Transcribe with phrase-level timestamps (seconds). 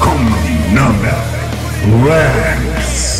[0.00, 1.24] kommen die Number
[2.08, 3.16] Ranks.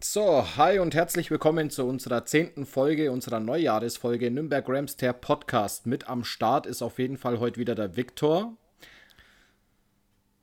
[0.00, 5.86] So, hi und herzlich willkommen zu unserer zehnten Folge, unserer Neujahresfolge Nürnberg Rams, der Podcast.
[5.86, 8.56] Mit am Start ist auf jeden Fall heute wieder der Viktor.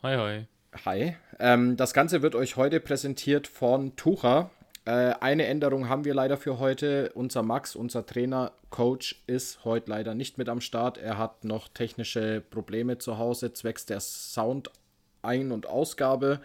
[0.03, 0.45] Hi, hi.
[0.85, 1.15] Hi.
[1.39, 4.51] Ähm, das Ganze wird euch heute präsentiert von Tucha.
[4.87, 7.11] Äh, eine Änderung haben wir leider für heute.
[7.13, 10.97] Unser Max, unser Trainer, Coach, ist heute leider nicht mit am Start.
[10.97, 16.39] Er hat noch technische Probleme zu Hause zwecks der Sound-Ein- und Ausgabe.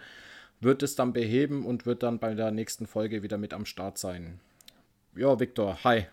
[0.59, 3.97] Wird es dann beheben und wird dann bei der nächsten Folge wieder mit am Start
[3.97, 4.41] sein.
[5.15, 6.07] Ja, Viktor, hi.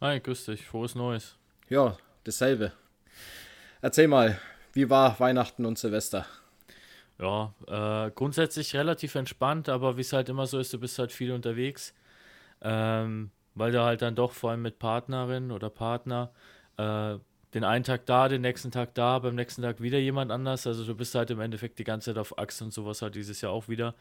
[0.00, 0.64] Hi, grüß dich.
[0.64, 1.34] Frohes Neues.
[1.68, 2.70] Ja, dasselbe.
[3.82, 4.38] Erzähl mal,
[4.74, 6.24] wie war Weihnachten und Silvester?
[7.18, 11.12] Ja, äh, grundsätzlich relativ entspannt, aber wie es halt immer so ist, du bist halt
[11.12, 11.94] viel unterwegs.
[12.62, 16.30] Ähm, weil du halt dann doch vor allem mit Partnerin oder Partner
[16.76, 17.16] äh,
[17.54, 20.66] den einen Tag da, den nächsten Tag da, beim nächsten Tag wieder jemand anders.
[20.66, 23.40] Also du bist halt im Endeffekt die ganze Zeit auf Achse und sowas halt dieses
[23.40, 23.94] Jahr auch wieder.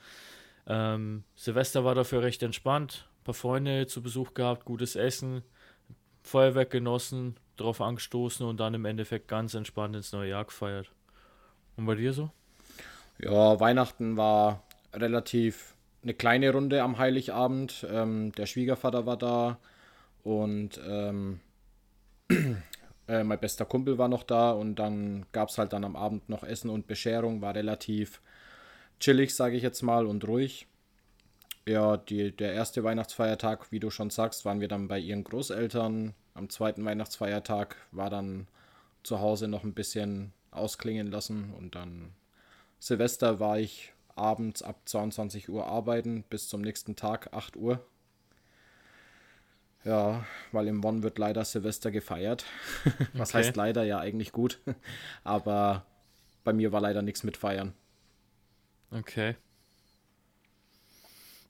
[0.68, 3.08] Ähm, Silvester war dafür recht entspannt.
[3.22, 5.44] Ein paar Freunde zu Besuch gehabt, gutes Essen,
[6.24, 10.92] Feuerwerk genossen, drauf angestoßen und dann im Endeffekt ganz entspannt ins neue Jahr gefeiert.
[11.78, 12.32] Und bei dir so?
[13.18, 17.86] Ja, Weihnachten war relativ eine kleine Runde am Heiligabend.
[17.90, 19.58] Ähm, der Schwiegervater war da
[20.24, 21.40] und ähm,
[23.08, 26.30] äh, mein bester Kumpel war noch da und dann gab es halt dann am Abend
[26.30, 27.42] noch Essen und Bescherung.
[27.42, 28.22] War relativ
[29.00, 30.68] chillig, sage ich jetzt mal, und ruhig.
[31.68, 36.14] Ja, die, der erste Weihnachtsfeiertag, wie du schon sagst, waren wir dann bei ihren Großeltern.
[36.36, 38.48] Am zweiten Weihnachtsfeiertag war dann
[39.04, 42.12] zu Hause noch ein bisschen ausklingen lassen und dann
[42.80, 47.86] Silvester war ich abends ab 22 Uhr arbeiten bis zum nächsten Tag 8 Uhr.
[49.86, 52.46] Ja, weil im Bonn wird leider Silvester gefeiert.
[53.18, 53.34] Was Okay.
[53.34, 54.60] heißt leider ja eigentlich gut.
[55.24, 55.86] Aber
[56.44, 57.74] bei mir war leider nichts mit Feiern.
[58.94, 59.36] Okay.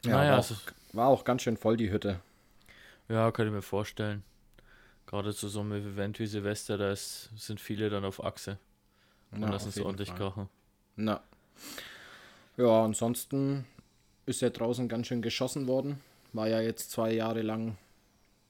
[0.04, 0.62] Ja, naja, war, es auch,
[0.94, 2.22] war auch ganz schön voll die Hütte.
[3.10, 4.24] Ja, kann ich mir vorstellen.
[5.08, 8.60] Gerade zu so einem Event wie Silvester, da ist, sind viele dann auf Achse
[9.40, 10.16] und Ja, lassen es ordentlich Fall.
[10.16, 10.50] krachen.
[10.96, 11.22] Na.
[12.58, 13.66] Ja, ansonsten
[14.26, 16.02] ist ja draußen ganz schön geschossen worden.
[16.34, 17.78] War ja jetzt zwei Jahre lang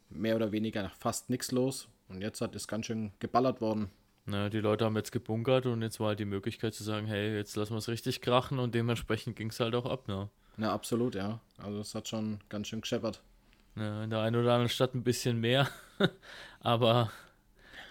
[0.09, 1.87] mehr oder weniger fast nichts los.
[2.07, 3.89] Und jetzt hat es ganz schön geballert worden.
[4.27, 7.35] Naja, die Leute haben jetzt gebunkert und jetzt war halt die Möglichkeit zu sagen, hey,
[7.35, 10.29] jetzt lassen wir es richtig krachen und dementsprechend ging es halt auch ab, ne?
[10.57, 11.39] Na, absolut, ja.
[11.57, 13.21] Also es hat schon ganz schön gescheppert.
[13.75, 15.67] Ja, in der einen oder anderen Stadt ein bisschen mehr,
[16.59, 17.11] aber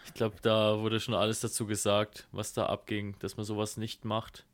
[0.05, 4.05] ich glaube, da wurde schon alles dazu gesagt, was da abging, dass man sowas nicht
[4.05, 4.45] macht.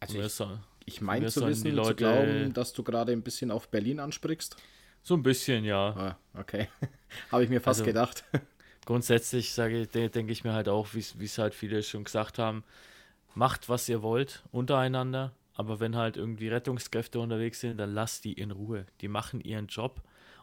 [0.00, 3.22] Also ich, soll- ich meine zu wissen, die zu Leute- glauben, dass du gerade ein
[3.22, 4.56] bisschen auf Berlin ansprichst.
[5.04, 6.16] so ein bisschen, ja.
[6.34, 6.68] Ah, okay.
[7.32, 8.24] Habe ich mir fast Also- gedacht.
[8.84, 12.64] grundsätzlich sage denke ich mir halt auch, wie es halt viele schon gesagt haben,
[13.34, 18.32] macht was ihr wollt untereinander, aber wenn halt irgendwie Rettungskräfte unterwegs sind, dann lasst die
[18.32, 18.86] in Ruhe.
[19.00, 20.00] Die machen ihren Job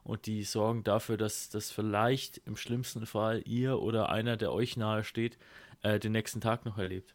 [0.09, 4.75] und die sorgen dafür, dass das vielleicht im schlimmsten Fall ihr oder einer, der euch
[4.75, 5.37] nahe steht,
[5.83, 7.13] äh, den nächsten Tag noch erlebt.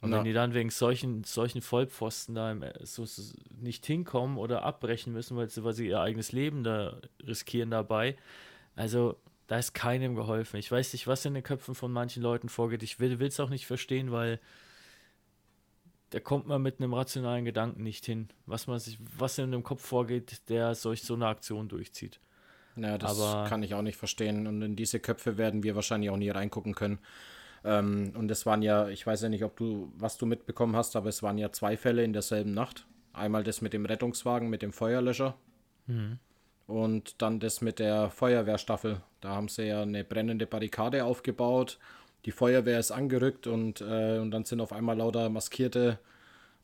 [0.00, 0.18] Und Ja.
[0.18, 4.62] wenn die dann wegen solchen, solchen Vollpfosten da im, äh, so, so nicht hinkommen oder
[4.62, 8.16] abbrechen müssen, weil sie, weil sie ihr eigenes Leben da riskieren dabei,
[8.76, 9.16] also
[9.46, 10.56] da ist keinem geholfen.
[10.56, 12.82] Ich weiß nicht, was in den Köpfen von manchen Leuten vorgeht.
[12.82, 14.40] Ich will es auch nicht verstehen, weil
[16.14, 19.64] da kommt man mit einem rationalen Gedanken nicht hin, was man sich, was in dem
[19.64, 22.20] Kopf vorgeht, der solch so eine Aktion durchzieht.
[22.76, 24.46] Ja, das Aber- kann ich auch nicht verstehen.
[24.46, 27.00] Und in diese Köpfe werden wir wahrscheinlich auch nie reingucken können.
[27.64, 30.94] Ähm, und es waren ja, ich weiß ja nicht, ob du, was du mitbekommen hast,
[30.94, 32.86] aber es waren ja zwei Fälle in derselben Nacht.
[33.12, 35.34] Einmal das mit dem Rettungswagen, mit dem Feuerlöscher.
[36.68, 39.00] Und dann das mit der Feuerwehrstaffel.
[39.20, 41.78] Da haben sie ja eine brennende Barrikade aufgebaut.
[42.24, 45.98] Die Feuerwehr ist angerückt und, äh, und dann sind auf einmal lauter Maskierte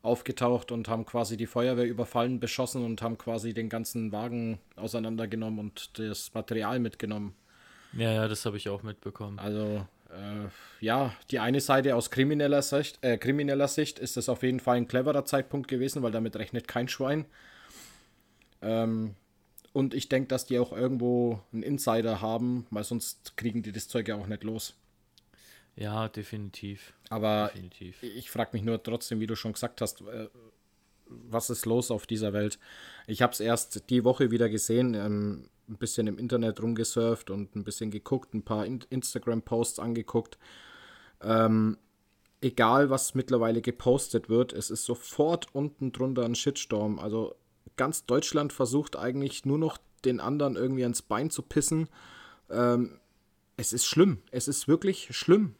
[0.03, 5.59] aufgetaucht und haben quasi die Feuerwehr überfallen, beschossen und haben quasi den ganzen Wagen auseinandergenommen
[5.59, 7.35] und das Material mitgenommen.
[7.93, 9.39] Ja, ja, das habe ich auch mitbekommen.
[9.39, 10.49] Also, äh,
[10.81, 14.77] ja, die eine Seite aus krimineller Sicht, äh, krimineller Sicht ist das auf jeden Fall
[14.77, 17.27] ein cleverer Zeitpunkt gewesen, weil damit rechnet kein Schwein.
[18.62, 19.17] Ähm,
[19.73, 23.89] und ich denke, dass die auch irgendwo einen Insider haben, weil sonst kriegen die das
[23.89, 24.77] Zeug ja auch nicht los.
[25.81, 26.93] Ja, definitiv.
[27.09, 28.03] Aber definitiv.
[28.03, 30.29] ich frage mich nur trotzdem, wie du schon gesagt hast, äh,
[31.06, 32.59] was ist los auf dieser Welt?
[33.06, 37.56] Ich habe es erst die Woche wieder gesehen, ähm, ein bisschen im Internet rumgesurft und
[37.56, 40.38] ein bisschen geguckt, ein paar In Instagram-Posts angeguckt.
[41.23, 41.79] Ähm,
[42.43, 46.99] egal, was mittlerweile gepostet wird, es ist sofort unten drunter ein Shitstorm.
[46.99, 47.35] Also
[47.76, 51.88] ganz Deutschland versucht eigentlich nur noch den anderen irgendwie ans Bein zu pissen.
[52.50, 53.00] Ähm,
[53.56, 54.19] es ist schlimm.
[54.31, 55.55] Es ist wirklich schlimm.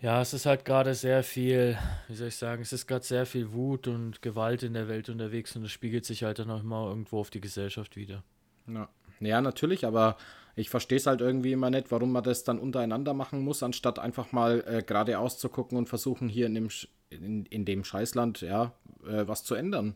[0.00, 3.24] Ja, es ist halt gerade sehr viel, wie soll ich sagen, es ist gerade sehr
[3.24, 6.60] viel Wut und Gewalt in der Welt unterwegs und das spiegelt sich halt dann auch
[6.60, 8.22] immer irgendwo auf die Gesellschaft wieder.
[8.66, 8.88] Ja,
[9.20, 10.16] ja natürlich, aber
[10.56, 13.98] ich verstehe es halt irgendwie immer nicht, warum man das dann untereinander machen muss, anstatt
[13.98, 16.68] einfach mal äh, geradeaus zu gucken und versuchen, hier in dem,
[17.10, 18.72] in, in dem Scheißland ja,
[19.06, 19.94] äh, was zu ändern.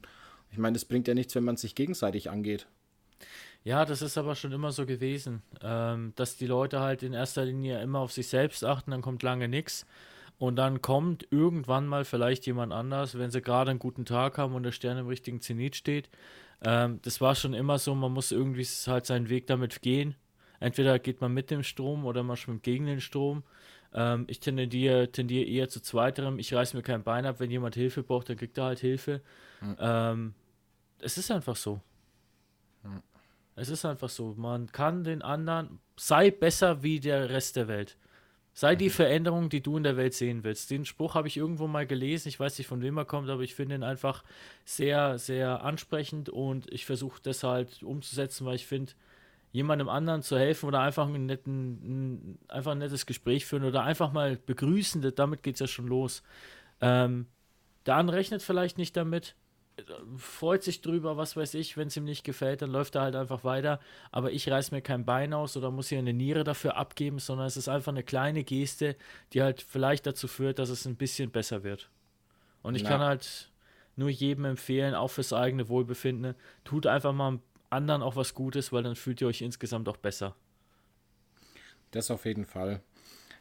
[0.51, 2.67] Ich meine, das bringt ja nichts, wenn man sich gegenseitig angeht.
[3.69, 7.45] Ja, das ist aber schon immer so gewesen, ähm, dass die Leute halt in erster
[7.45, 9.85] Linie immer auf sich selbst achten, dann kommt lange nichts.
[10.39, 14.55] Und dann kommt irgendwann mal vielleicht jemand anders, wenn sie gerade einen guten Tag haben
[14.55, 16.09] und der Stern im richtigen Zenit steht.
[16.63, 20.15] Ähm, das war schon immer so, man muss irgendwie halt seinen Weg damit gehen.
[20.61, 23.43] Entweder geht man mit dem Strom oder man schwimmt gegen den Strom.
[23.93, 26.39] Ähm, ich tendiere, tendiere eher zu zweiterem.
[26.39, 27.39] Ich reiße mir kein Bein ab.
[27.39, 29.21] Wenn jemand Hilfe braucht, dann kriegt er halt Hilfe.
[29.61, 30.33] Mhm.
[31.01, 31.83] es ist einfach so.
[33.59, 34.35] Es ist einfach so.
[34.37, 37.97] Man kann den anderen, sei besser wie der Rest der Welt.
[38.53, 38.93] Sei die mhm.
[38.93, 40.71] Veränderung, die du in der Welt sehen willst.
[40.71, 42.29] Den Spruch habe ich irgendwo mal gelesen.
[42.29, 44.25] Ich weiß nicht, von wem er kommt, aber ich finde ihn einfach
[44.65, 48.93] sehr, sehr ansprechend und ich versuche das halt umzusetzen, weil ich finde,
[49.53, 53.83] jemandem anderen zu helfen oder einfach, einen netten, ein, einfach ein nettes Gespräch führen oder
[53.83, 56.23] einfach mal begrüßen, damit geht es ja schon los.
[56.81, 57.27] Ähm,
[57.87, 59.35] der andere rechnet vielleicht nicht damit,
[60.17, 63.17] freut sich drüber, was weiß ich, wenn es ihm nicht gefällt, dann läuft er halt
[63.17, 63.81] einfach weiter.
[64.11, 67.47] Aber ich reiß mir kein Bein aus oder muss hier eine Niere dafür abgeben, sondern
[67.47, 68.97] es ist einfach eine kleine Geste,
[69.33, 71.91] die halt vielleicht dazu führt, dass es ein bisschen besser wird.
[72.63, 72.91] Und ich Na.
[72.91, 73.51] kann halt
[73.97, 76.35] nur jedem empfehlen, auch fürs eigene Wohlbefinden,
[76.65, 77.39] tut einfach mal
[77.71, 80.35] anderen auch was Gutes, weil dann fühlt ihr euch insgesamt auch besser.
[81.91, 82.81] Das auf jeden Fall.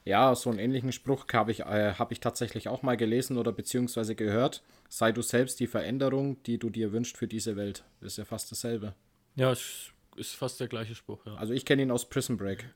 [0.08, 3.52] Ja, so einen ähnlichen Spruch habe ich, äh, hab ich tatsächlich auch mal gelesen oder
[3.52, 4.64] beziehungsweise gehört.
[4.88, 7.84] Sei du selbst die Veränderung, die du dir wünschst für diese Welt.
[8.00, 8.94] Ist ja fast dasselbe.
[9.36, 11.36] Ja, ist fast der gleiche Spruch, ja.
[11.36, 12.74] Also ich kenne ihn aus Prison Break.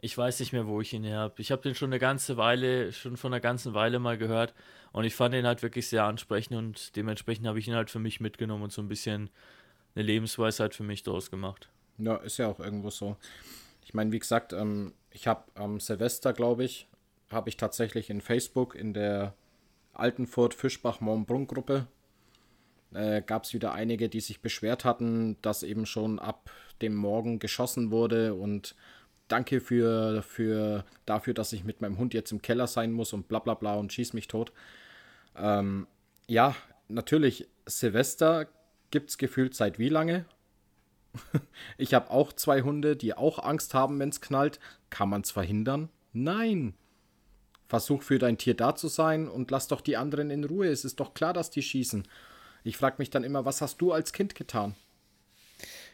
[0.00, 1.40] ich weiß nicht mehr, wo ich ihn her habe.
[1.40, 4.54] Ich habe den schon eine ganze Weile, schon von einer ganzen Weile mal gehört
[4.90, 8.00] und ich fand ihn halt wirklich sehr ansprechend und dementsprechend habe ich ihn halt für
[8.00, 9.30] mich mitgenommen und so ein bisschen
[9.94, 11.70] eine Lebensweisheit für mich daraus gemacht.
[11.98, 13.16] Ja, ist ja auch irgendwo so.
[13.84, 16.88] Ich meine, wie gesagt, ähm, ich habe am Silvester, glaube ich,
[17.30, 19.34] habe ich tatsächlich in Facebook in der
[19.92, 21.86] Altenfurt Fischbach Montbrunn Gruppe
[22.94, 26.50] äh, gab es wieder einige, die sich beschwert hatten, dass eben schon ab
[26.80, 28.74] dem Morgen geschossen wurde und
[29.28, 33.28] danke für, für dafür, dass ich mit meinem Hund jetzt im Keller sein muss und
[33.28, 34.52] bla bla bla und schieß mich tot.
[35.36, 35.86] Ähm,
[36.26, 36.54] ja,
[36.88, 38.46] natürlich, Silvester
[38.90, 40.24] gibt es gefühlt seit wie lange?
[41.78, 44.58] ich habe auch zwei Hunde, die auch Angst haben, wenn es knallt.
[44.90, 45.88] Kann man es verhindern?
[46.12, 46.74] Nein.
[47.66, 50.68] Versuch für dein Tier da zu sein und lass doch die anderen in Ruhe.
[50.68, 52.06] Es ist doch klar, dass die schießen.
[52.62, 54.74] Ich frage mich dann immer, was hast du als Kind getan?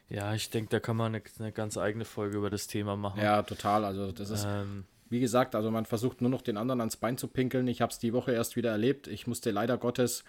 [0.08, 3.20] Ja, ich denke, da kann man eine, eine, ganz eigene Folge über das Thema machen.
[3.20, 3.84] Ja, total.
[3.84, 7.16] Also das ist, ähm, wie gesagt, also man versucht nur noch den anderen ans Bein
[7.16, 7.68] zu pinkeln.
[7.68, 9.06] Ich habe es die Woche erst wieder erlebt.
[9.06, 10.24] Ich musste leider Gottes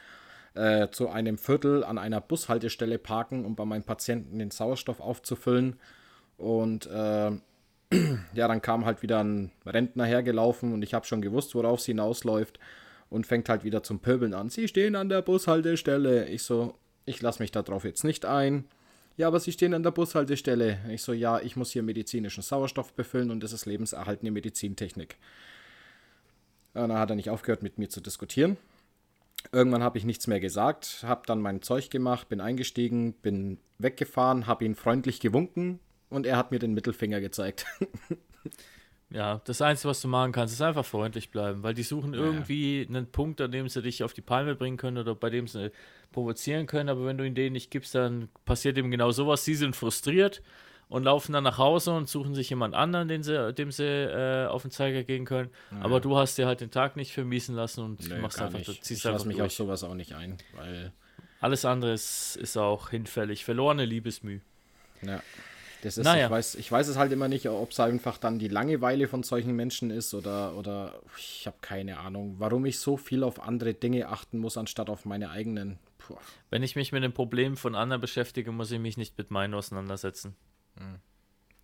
[0.54, 5.78] äh, zu einem Viertel an einer Bushaltestelle parken, um bei meinem Patienten den Sauerstoff aufzufüllen.
[6.38, 7.32] Und äh,
[8.34, 11.86] ja, dann kam halt wieder ein Rentner hergelaufen und ich habe schon gewusst, worauf es
[11.86, 12.60] hinausläuft
[13.10, 14.50] und fängt halt wieder zum Pöbeln an.
[14.50, 16.28] Sie stehen an der Bushaltestelle.
[16.28, 18.66] Ich so, ich lasse mich darauf jetzt nicht ein.
[19.18, 20.80] Ja, aber Sie stehen an der Bushaltestelle.
[20.90, 25.18] Ich so, ja, ich muss hier medizinischen Sauerstoff befüllen und das ist lebenserhaltende Medizintechnik.
[26.74, 28.58] Und dann hat er nicht aufgehört, mit mir zu diskutieren.
[29.52, 34.48] Irgendwann habe ich nichts mehr gesagt, habe dann mein Zeug gemacht, bin eingestiegen, bin weggefahren,
[34.48, 35.80] habe ihn freundlich gewunken
[36.10, 37.66] und er hat mir den Mittelfinger gezeigt.
[39.10, 42.86] ja, das Einzige, was du machen kannst, ist einfach freundlich bleiben, weil die suchen irgendwie
[42.88, 45.72] einen Punkt, an dem sie dich auf die Palme bringen können oder bei dem sie
[46.12, 49.44] provozieren können, aber wenn du ihnen den nicht gibst, dann passiert eben genau sowas.
[49.44, 50.42] Sie sind frustriert
[50.92, 54.46] und laufen dann nach Hause und suchen sich jemand anderen, den sie, dem sie äh,
[54.48, 55.50] auf den Zeiger gehen können.
[55.72, 55.86] Naja.
[55.86, 58.68] Aber du hast dir halt den Tag nicht vermiesen lassen und Nee, machst einfach, nicht.
[58.68, 59.48] du ziehst ich einfach lasse mich durch.
[59.48, 60.92] auf sowas auch nicht ein, weil
[61.40, 63.44] Alles andere ist, ist auch hinfällig.
[63.46, 64.42] Verlorene Liebesmüh.
[65.02, 65.24] Ja.
[65.82, 66.26] Das ist, Naja.
[66.26, 69.24] ich, weiß, ich weiß es halt immer nicht, ob es einfach dann die Langeweile von
[69.24, 73.74] solchen Menschen ist oder, oder ich habe keine Ahnung, warum ich so viel auf andere
[73.74, 75.80] Dinge achten muss, anstatt auf meine eigenen.
[75.98, 76.18] Puh.
[76.52, 79.56] Wenn ich mich mit den Problemen von anderen beschäftige, muss ich mich nicht mit meinen
[79.56, 80.36] auseinandersetzen.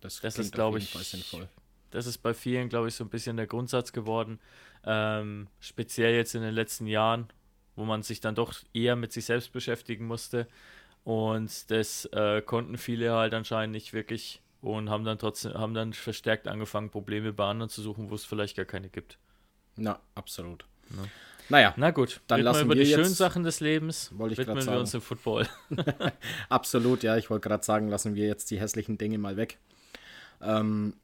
[0.00, 1.48] Das, Das klingt ist, glaube ich, sinnvoll.
[1.90, 4.38] Das ist bei vielen, glaube ich, so ein bisschen der Grundsatz geworden.
[4.84, 7.28] Ähm, speziell jetzt in den letzten Jahren,
[7.76, 10.46] wo man sich dann doch eher mit sich selbst beschäftigen musste.
[11.04, 15.92] Und das äh, konnten viele halt anscheinend nicht wirklich und haben dann trotzdem, haben dann
[15.92, 19.18] verstärkt angefangen, Probleme bei anderen zu suchen, wo es vielleicht gar keine gibt.
[19.76, 20.66] Na, absolut.
[21.50, 24.10] Naja, Na gut, Dann reden wir lassen über wir die jetzt- schönen Sachen des Lebens.
[24.18, 24.80] Wollte ich widmen wir sagen.
[24.80, 25.46] uns im Football.
[26.48, 29.58] absolut, ja, ich wollte gerade sagen, lassen wir jetzt die hässlichen Dinge mal weg.
[30.42, 30.94] Ähm,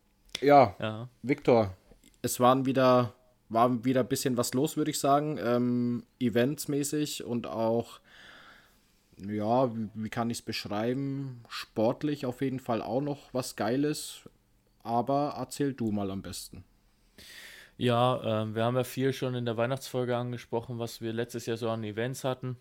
[0.40, 1.08] ja, ja.
[1.22, 1.74] Viktor,
[2.22, 3.14] es waren wieder,
[3.48, 5.38] war wieder ein bisschen was los, würde ich sagen.
[5.42, 8.00] Ähm, eventsmäßig und auch,
[9.26, 11.42] ja, wie, wie kann ich es beschreiben?
[11.48, 14.20] Sportlich auf jeden Fall auch noch was Geiles.
[14.82, 16.64] Aber erzähl du mal am besten.
[17.76, 21.56] Ja, ähm, wir haben ja viel schon in der Weihnachtsfolge angesprochen, was wir letztes Jahr
[21.56, 22.56] so an Events hatten.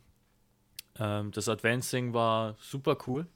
[1.00, 3.28] Ähm, das Advancing war super cool.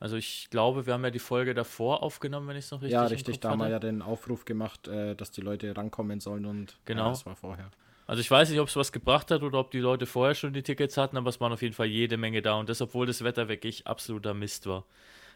[0.00, 2.92] Also ich glaube, wir haben ja die Folge davor aufgenommen, wenn ich es noch richtig
[2.92, 6.20] ja, im richtig, da haben wir ja den Aufruf gemacht, äh, dass die Leute rankommen
[6.20, 7.04] sollen und Genau.
[7.04, 7.70] ja, das war vorher.
[8.06, 10.52] Also ich weiß nicht, ob es was gebracht hat oder ob die Leute vorher schon
[10.52, 13.06] die Tickets hatten, aber es waren auf jeden Fall jede Menge da und das, obwohl
[13.06, 14.84] das Wetter wirklich absoluter Mist war.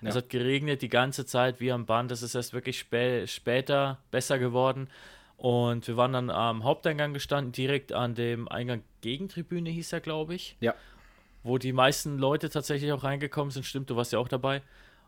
[0.03, 0.21] Es Ja.
[0.21, 4.39] hat geregnet die ganze Zeit wie am Band, es ist erst wirklich spä später besser
[4.39, 4.89] geworden
[5.39, 10.35] und wir waren dann am Haupteingang gestanden, direkt an dem Eingang Gegentribüne hieß er, glaube
[10.35, 10.57] ich.
[10.61, 10.75] Ja,
[11.43, 13.65] wo die meisten Leute tatsächlich auch reingekommen sind.
[13.65, 14.63] Stimmt, du warst ja auch dabei.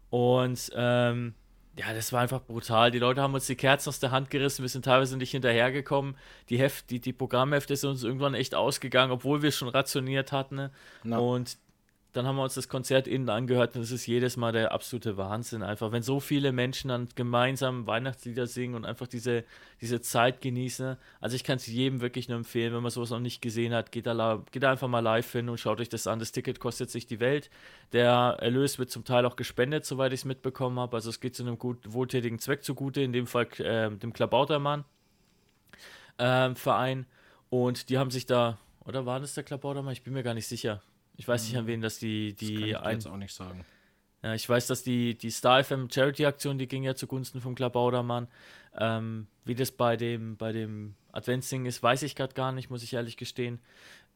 [0.08, 1.34] Und ähm,
[1.76, 2.90] ja, das war einfach brutal.
[2.90, 4.62] Die Leute haben uns die Kerzen aus der Hand gerissen.
[4.62, 6.16] Wir sind teilweise nicht hinterhergekommen.
[6.48, 10.70] Die, Heft, die, die Programmhefte sind uns irgendwann echt ausgegangen, obwohl wir schon rationiert hatten.
[11.04, 11.20] Ne?
[11.20, 11.58] Und
[12.12, 15.16] dann haben wir uns das Konzert innen angehört und es ist jedes Mal der absolute
[15.16, 15.62] Wahnsinn.
[15.62, 19.44] Einfach, wenn so viele Menschen dann gemeinsam Weihnachtslieder singen und einfach diese,
[19.80, 20.96] diese Zeit genießen.
[21.20, 23.92] Also ich kann es jedem wirklich nur empfehlen, wenn man sowas noch nicht gesehen hat,
[23.92, 26.18] geht da, geht da einfach mal live hin und schaut euch das an.
[26.18, 27.48] Das Ticket kostet sich die Welt.
[27.92, 30.96] Der Erlös wird zum Teil auch gespendet, soweit ich es mitbekommen habe.
[30.96, 34.84] Also es geht zu einem gut, wohltätigen Zweck zugute, in dem Fall äh, dem Klabautermann
[36.18, 37.06] ähm, Verein.
[37.50, 39.92] Und die haben sich da, oder war das der Klabautermann?
[39.92, 40.82] Ich bin mir gar nicht sicher.
[41.20, 43.66] Ich weiß nicht, an wen das die, das kann die ich jetzt auch nicht sagen.
[44.22, 47.54] ja, ich weiß, dass die, die Star FM Charity Aktion, die ging ja zugunsten vom
[47.54, 48.26] Klabaudermann.
[48.74, 52.82] Ähm, wie das bei dem, bei dem Adventsding ist, weiß ich gerade gar nicht, muss
[52.82, 53.60] ich ehrlich gestehen.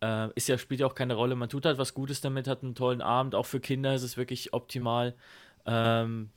[0.00, 1.34] Äh, ist ja, spielt ja auch keine Rolle.
[1.34, 3.34] Man tut halt was Gutes damit, hat einen tollen Abend.
[3.34, 5.14] Auch für Kinder ist es wirklich optimal.
[5.66, 6.30] Ähm,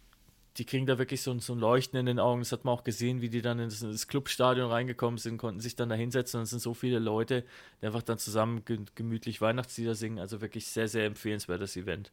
[0.57, 2.41] die kriegen da wirklich so, ein- so ein Leuchten in den Augen.
[2.41, 5.37] Das hat man auch gesehen, wie die dann in das, in das Clubstadion reingekommen sind,
[5.37, 6.39] konnten sich dann da hinsetzen.
[6.39, 7.43] Und es sind so viele Leute,
[7.81, 10.19] die einfach dann zusammen ge gemütlich Weihnachtslieder singen.
[10.19, 12.11] Also wirklich sehr, sehr empfehlenswertes Event.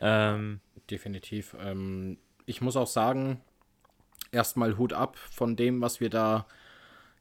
[0.00, 1.56] Ähm, Definitiv.
[1.60, 3.40] Ähm, ich muss auch sagen,
[4.30, 6.46] erstmal Hut ab von dem, was wir da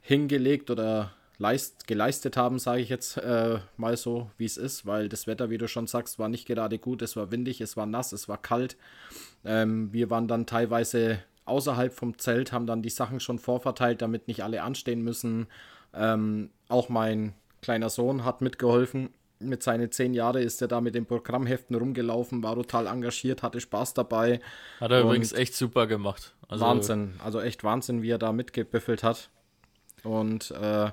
[0.01, 5.09] hingelegt oder leist, geleistet haben, sage ich jetzt äh, mal so, wie es ist, weil
[5.09, 7.01] das Wetter, wie du schon sagst, war nicht gerade gut.
[7.01, 8.77] Es war windig, es war nass, es war kalt.
[9.43, 14.27] Ähm, wir waren dann teilweise außerhalb vom Zelt, haben dann die Sachen schon vorverteilt, damit
[14.27, 15.47] nicht alle anstehen müssen.
[15.93, 19.09] Ähm, auch mein kleiner Sohn hat mitgeholfen.
[19.39, 23.59] Mit seinen zehn Jahren ist er da mit den Programmheften rumgelaufen, war total engagiert, hatte
[23.59, 24.39] Spaß dabei.
[24.79, 26.33] Hat er übrigens echt super gemacht.
[26.47, 29.29] Also, Wahnsinn, also echt Wahnsinn, wie er da mitgebüffelt hat.
[30.03, 30.89] Und, äh,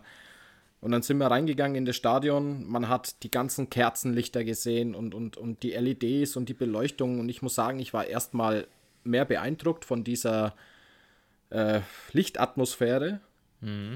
[0.82, 2.66] und dann sind wir reingegangen in das Stadion.
[2.68, 7.20] Man hat die ganzen Kerzenlichter gesehen und, und, und die LEDs und die Beleuchtung.
[7.20, 8.66] Und ich muss sagen, ich war erstmal
[9.04, 10.56] mehr beeindruckt von dieser
[11.50, 13.20] äh, Lichtatmosphäre.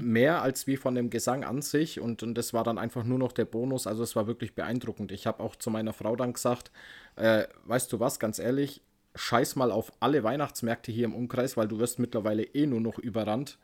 [0.01, 1.99] Mehr als wie von dem Gesang an sich.
[1.99, 3.85] Und, und das war dann einfach nur noch der Bonus.
[3.85, 5.11] Also es war wirklich beeindruckend.
[5.11, 6.71] Ich habe auch zu meiner Frau dann gesagt,
[7.17, 8.81] äh, weißt du was, ganz ehrlich,
[9.13, 12.97] scheiß mal auf alle Weihnachtsmärkte hier im Umkreis, weil du wirst mittlerweile eh nur noch
[12.97, 13.57] überrannt.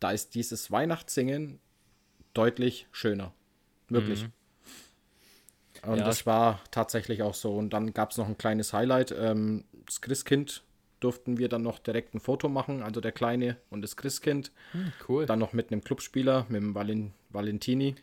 [0.00, 1.60] Da ist dieses Weihnachtssingen
[2.34, 3.32] deutlich schöner.
[3.88, 4.26] Wirklich.
[5.86, 7.54] Und Ja, das war tatsächlich auch so.
[7.54, 9.14] Und dann gab es noch ein kleines Highlight.
[9.16, 10.62] Ähm, das Christkind
[11.00, 14.50] durften wir dann noch direkt ein Foto machen, also der Kleine und das Christkind.
[15.08, 15.26] cool.
[15.26, 17.94] Dann noch mit einem Clubspieler, mit dem Valin Valentini.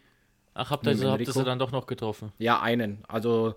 [0.54, 1.32] Ach, habt ihr, mit habt ihr Enrico.
[1.40, 2.32] sie dann doch noch getroffen?
[2.38, 3.04] Ja, einen.
[3.10, 3.56] Also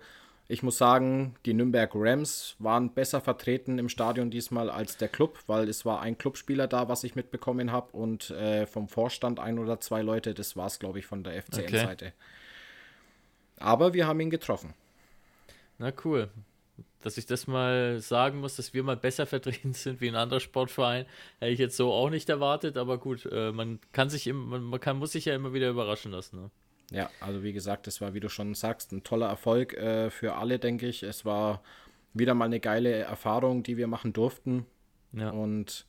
[0.51, 5.37] ich muss sagen, die Nürnberg Rams waren besser vertreten im Stadion diesmal als der Club,
[5.45, 9.59] weil es war ein Clubspieler da, was ich mitbekommen habe und äh, vom Vorstand ein
[9.59, 10.33] oder zwei Leute.
[10.33, 12.13] Das war es, glaube ich, von der FCN-Seite.
[13.59, 14.73] Aber wir haben ihn getroffen.
[15.77, 16.29] Na cool.
[17.01, 20.39] dass ich das mal sagen muss, dass wir mal besser vertreten sind wie ein anderer
[20.39, 21.05] Sportverein,
[21.39, 24.79] hätte ich jetzt so auch nicht erwartet, aber gut, äh, man kann sich immer, man
[24.79, 26.41] kann, muss sich ja immer wieder überraschen lassen.
[26.41, 26.51] Ne?
[26.91, 30.35] Ja, also wie gesagt, das war, wie du schon sagst, ein toller Erfolg äh, für
[30.35, 31.03] alle, denke ich.
[31.03, 31.61] Es war
[32.13, 34.65] wieder mal eine geile Erfahrung, die wir machen durften.
[35.11, 35.29] Ja.
[35.29, 35.85] Und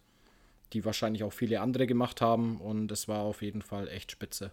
[0.73, 2.61] die wahrscheinlich auch viele andere gemacht haben.
[2.61, 4.52] Und es war auf jeden Fall echt spitze.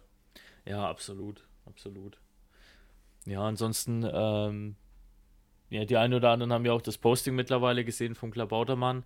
[0.64, 2.18] Ja, absolut, absolut.
[3.26, 4.76] Ja, ansonsten, ähm,
[5.70, 9.04] ja, die einen oder anderen haben ja auch das Posting mittlerweile gesehen vom Klabautermann.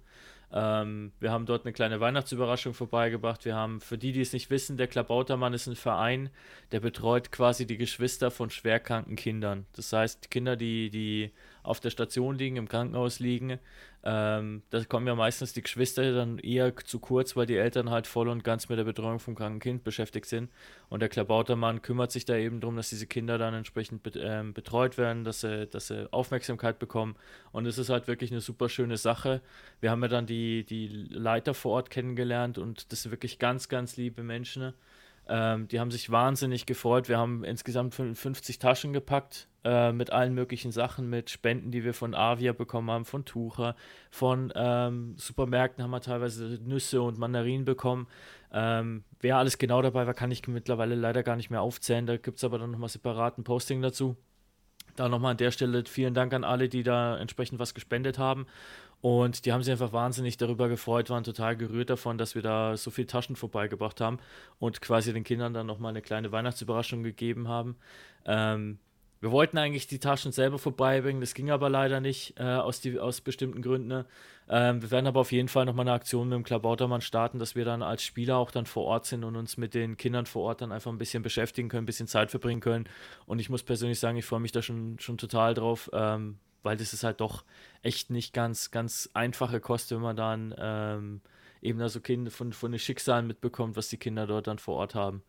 [0.53, 3.45] Ähm, wir haben dort eine kleine Weihnachtsüberraschung vorbeigebracht.
[3.45, 6.31] Wir haben, für die, die es nicht wissen, der Klabautermann ist ein Verein,
[6.73, 9.67] der betreut quasi die Geschwister von schwerkranken Kindern.
[9.73, 11.33] Das heißt, Kinder, die, die
[11.63, 13.59] auf der Station liegen, im Krankenhaus liegen,
[14.05, 18.09] ähm, da kommen ja meistens die Geschwister dann eher zu kurz, weil die Eltern halt
[18.09, 20.51] voll und ganz mit der Betreuung vom kranken Kind beschäftigt sind.
[20.89, 24.99] Und der Klabautermann kümmert sich da eben darum, dass diese Kinder dann entsprechend ähm, betreut
[24.99, 27.15] werden, dass sie, dass sie Aufmerksamkeit bekommen.
[27.53, 29.41] Und es ist halt wirklich eine super schöne Sache.
[29.81, 33.69] Wir haben ja dann die, die Leiter vor Ort kennengelernt und das sind wirklich ganz,
[33.69, 34.75] ganz liebe Menschen.
[35.29, 37.09] Ähm, die haben sich wahnsinnig gefreut.
[37.09, 41.95] Wir haben insgesamt 50 Taschen gepackt äh, mit allen möglichen Sachen, mit Spenden, die wir
[41.95, 43.77] von Avia bekommen haben, von Tucher,
[44.11, 48.09] von ähm, Supermärkten haben wir teilweise Nüsse und Mandarinen bekommen.
[48.53, 52.07] Ähm, wer alles genau dabei war, kann ich mittlerweile leider gar nicht mehr aufzählen.
[52.07, 54.17] Da gibt es aber dann nochmal separaten Posting dazu.
[54.97, 58.47] Da nochmal an der Stelle vielen Dank an alle, die da entsprechend was gespendet haben.
[59.03, 62.77] Und die haben sich einfach wahnsinnig darüber gefreut, waren total gerührt davon, dass wir da
[62.77, 64.19] so viele Taschen vorbeigebracht haben
[64.61, 67.77] und quasi den Kindern dann nochmal eine kleine Weihnachtsüberraschung gegeben haben.
[68.25, 68.79] Ähm,
[69.21, 73.01] wir wollten eigentlich die Taschen selber vorbeibringen, das ging aber leider nicht, äh, aus, die,
[73.01, 73.89] aus bestimmten Gründen.
[73.89, 74.07] Ne?
[74.49, 77.57] Ähm, wir werden aber auf jeden Fall nochmal eine Aktion mit dem Klabautermann starten, dass
[77.57, 80.43] wir dann als Spieler auch dann vor Ort sind und uns mit den Kindern vor
[80.43, 82.89] Ort dann einfach ein bisschen beschäftigen können, ein bisschen Zeit verbringen können.
[83.27, 86.77] Und ich muss persönlich sagen, ich freue mich da schon, schon total drauf, ähm, weil
[86.77, 87.45] das ist halt doch
[87.83, 91.21] echt nicht ganz, ganz einfache Kost, wenn man dann ähm,
[91.61, 94.95] eben also Kinder von, von den Schicksalen mitbekommt, was die Kinder dort dann vor Ort
[94.95, 95.23] haben.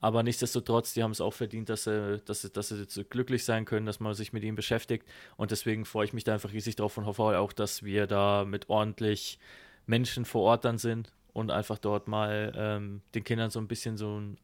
[0.00, 3.44] Aber nichtsdestotrotz, die haben es auch verdient, dass sie, dass, sie, dass sie so glücklich
[3.44, 5.06] sein können, dass man sich mit ihnen beschäftigt.
[5.36, 8.46] Und deswegen freue ich mich da einfach riesig drauf und hoffe auch, dass wir da
[8.46, 9.38] mit ordentlich
[9.86, 13.98] Menschen vor Ort dann sind und einfach dort mal ähm, den Kindern so ein bisschen
[13.98, 14.38] so einen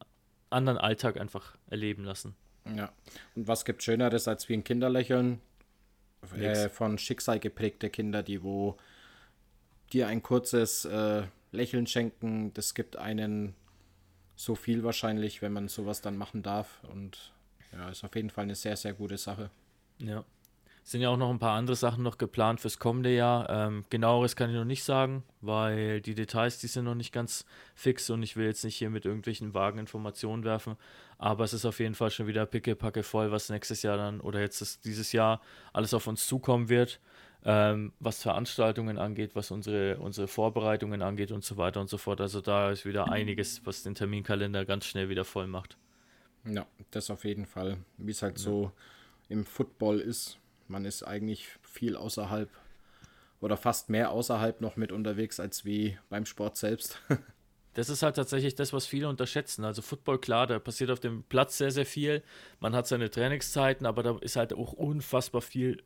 [0.50, 2.34] anderen Alltag einfach erleben lassen.
[2.76, 2.92] Ja,
[3.34, 5.40] und was gibt Schöneres als wie ein Kinderlächeln
[6.34, 8.76] äh, von Schicksal geprägte Kinder, die wo
[9.92, 13.54] dir ein kurzes äh, Lächeln schenken, das gibt einen
[14.34, 16.82] so viel wahrscheinlich, wenn man sowas dann machen darf.
[16.92, 17.32] Und
[17.72, 19.50] ja, ist auf jeden Fall eine sehr, sehr gute Sache.
[19.98, 20.24] Ja.
[20.86, 23.50] Es sind ja auch noch ein paar andere Sachen noch geplant fürs kommende Jahr.
[23.50, 27.44] Ähm, genaueres kann ich noch nicht sagen, weil die Details, die sind noch nicht ganz
[27.74, 30.76] fix und ich will jetzt nicht hier mit irgendwelchen vagen Informationen werfen.
[31.18, 34.38] Aber es ist auf jeden Fall schon wieder pickepacke voll, was nächstes Jahr dann oder
[34.38, 35.40] jetzt dieses Jahr
[35.72, 37.00] alles auf uns zukommen wird
[37.44, 42.20] ähm, was Veranstaltungen angeht, was unsere, unsere Vorbereitungen angeht und so weiter und so fort.
[42.20, 45.76] Also da ist wieder einiges, was den Terminkalender ganz schnell wieder voll macht.
[46.44, 47.78] Ja, das auf jeden Fall.
[47.98, 48.44] Wie es halt ja.
[48.44, 48.72] so
[49.28, 50.38] im Football ist.
[50.68, 52.50] Man ist eigentlich viel außerhalb
[53.40, 57.00] oder fast mehr außerhalb noch mit unterwegs als wie beim Sport selbst.
[57.74, 59.62] Das ist halt tatsächlich das, was viele unterschätzen.
[59.62, 62.22] Also Football, klar, da passiert auf dem Platz sehr, sehr viel.
[62.58, 65.82] Man hat seine Trainingszeiten, aber da ist halt auch unfassbar viel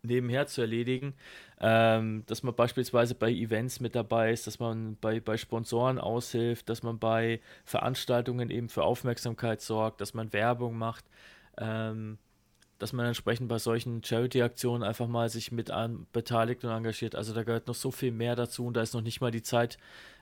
[0.00, 1.12] nebenher zu erledigen.
[1.60, 6.70] Ähm, dass man beispielsweise bei Events mit dabei ist, dass man bei, bei Sponsoren aushilft,
[6.70, 11.04] dass man bei Veranstaltungen eben für Aufmerksamkeit sorgt, dass man Werbung macht.
[11.58, 12.16] Ähm,
[12.78, 17.14] dass man entsprechend bei solchen Charity-Aktionen einfach mal sich mit an, beteiligt und engagiert.
[17.14, 19.42] Also da gehört noch so viel mehr dazu und da ist noch nicht mal die
[19.42, 19.78] Zeit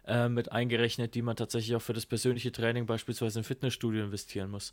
[0.06, 4.50] äh, mit eingerechnet, die man tatsächlich auch für das persönliche Training beispielsweise im Fitnessstudio investieren
[4.50, 4.72] muss.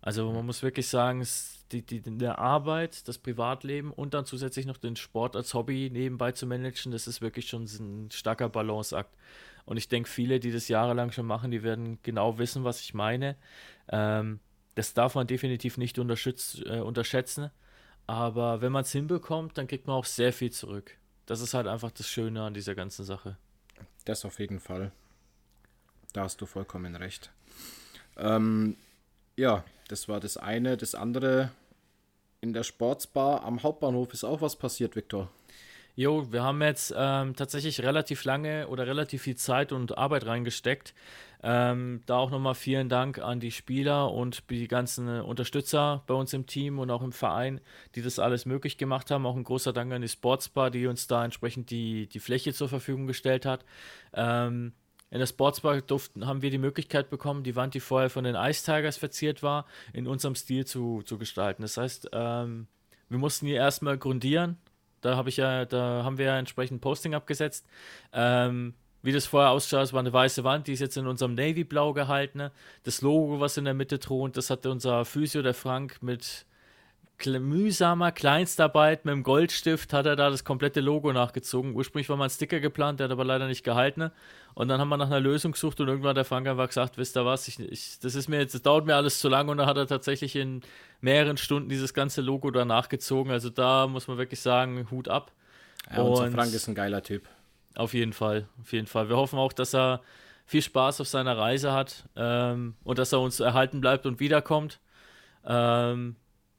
[0.00, 1.26] Also man muss wirklich sagen,
[1.72, 6.32] die, die, die Arbeit, das Privatleben und dann zusätzlich noch den Sport als Hobby nebenbei
[6.32, 9.12] zu managen, das ist wirklich schon ein starker Balanceakt.
[9.64, 12.94] Und ich denke, viele, die das jahrelang schon machen, die werden genau wissen, was ich
[12.94, 13.36] meine.
[13.90, 14.40] Ähm,
[14.78, 16.02] das darf man definitiv nicht äh,
[16.80, 17.50] unterschätzen.
[18.06, 20.96] Aber wenn man es hinbekommt, dann kriegt man auch sehr viel zurück.
[21.26, 23.36] Das ist halt einfach das Schöne an dieser ganzen Sache.
[24.04, 24.92] Das auf jeden Fall.
[26.12, 27.32] Da hast du vollkommen recht.
[28.18, 28.76] Ähm,
[29.36, 30.76] ja, das war das eine.
[30.76, 31.50] Das andere,
[32.40, 35.28] in der Sportsbar am Hauptbahnhof ist auch was passiert, Viktor.
[35.96, 40.94] Jo, wir haben jetzt ähm, tatsächlich relativ lange oder relativ viel Zeit und Arbeit reingesteckt.
[41.42, 46.32] Ähm, da auch nochmal vielen Dank an die Spieler und die ganzen Unterstützer bei uns
[46.32, 47.60] im Team und auch im Verein,
[47.94, 49.24] die das alles möglich gemacht haben.
[49.24, 52.68] Auch ein großer Dank an die Sportsbar, die uns da entsprechend die, die Fläche zur
[52.68, 53.64] Verfügung gestellt hat.
[54.14, 54.72] Ähm,
[55.10, 58.34] in der Sportsbar durften, haben wir die Möglichkeit bekommen, die Wand, die vorher von den
[58.34, 61.62] Ice Tigers verziert war, in unserem Stil zu, zu gestalten.
[61.62, 62.66] Das heißt, ähm,
[63.08, 64.58] wir mussten hier erstmal grundieren,
[65.00, 67.66] Da habe ich ja, da haben wir ja entsprechend Posting abgesetzt.
[68.12, 71.34] Ähm, wie das vorher ausschaut, es war eine weiße Wand, die ist jetzt in unserem
[71.34, 72.50] Navy Blau gehalten.
[72.82, 76.46] Das Logo, was in der Mitte thront, das hatte unser Physio, der Frank, mit
[77.26, 81.74] mühsamer Kleinstarbeit mit dem Goldstift hat er da das komplette Logo nachgezogen.
[81.74, 84.10] Ursprünglich war mal ein Sticker geplant, der hat aber leider nicht gehalten.
[84.54, 86.96] Und dann haben wir nach einer Lösung gesucht und irgendwann hat der Frank einfach gesagt,
[86.96, 89.48] wisst ihr was, ich, ich, das ist mir jetzt, das dauert mir alles zu lang
[89.48, 90.62] und dann hat er tatsächlich in
[91.00, 93.32] mehreren Stunden dieses ganze Logo da nachgezogen.
[93.32, 95.32] Also da muss man wirklich sagen, Hut ab.
[95.90, 97.28] Ja, und Frank ist ein geiler Typ.
[97.74, 99.08] Auf jeden Fall, auf jeden Fall.
[99.08, 100.02] Wir hoffen auch, dass er
[100.46, 104.80] viel Spaß auf seiner Reise hat ähm, und dass er uns erhalten bleibt und wiederkommt.
[105.46, 106.16] Ähm,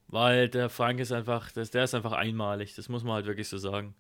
[0.08, 3.48] weil der Frank ist einfach, das, der ist einfach einmalig, das muss man halt wirklich
[3.48, 3.96] so sagen.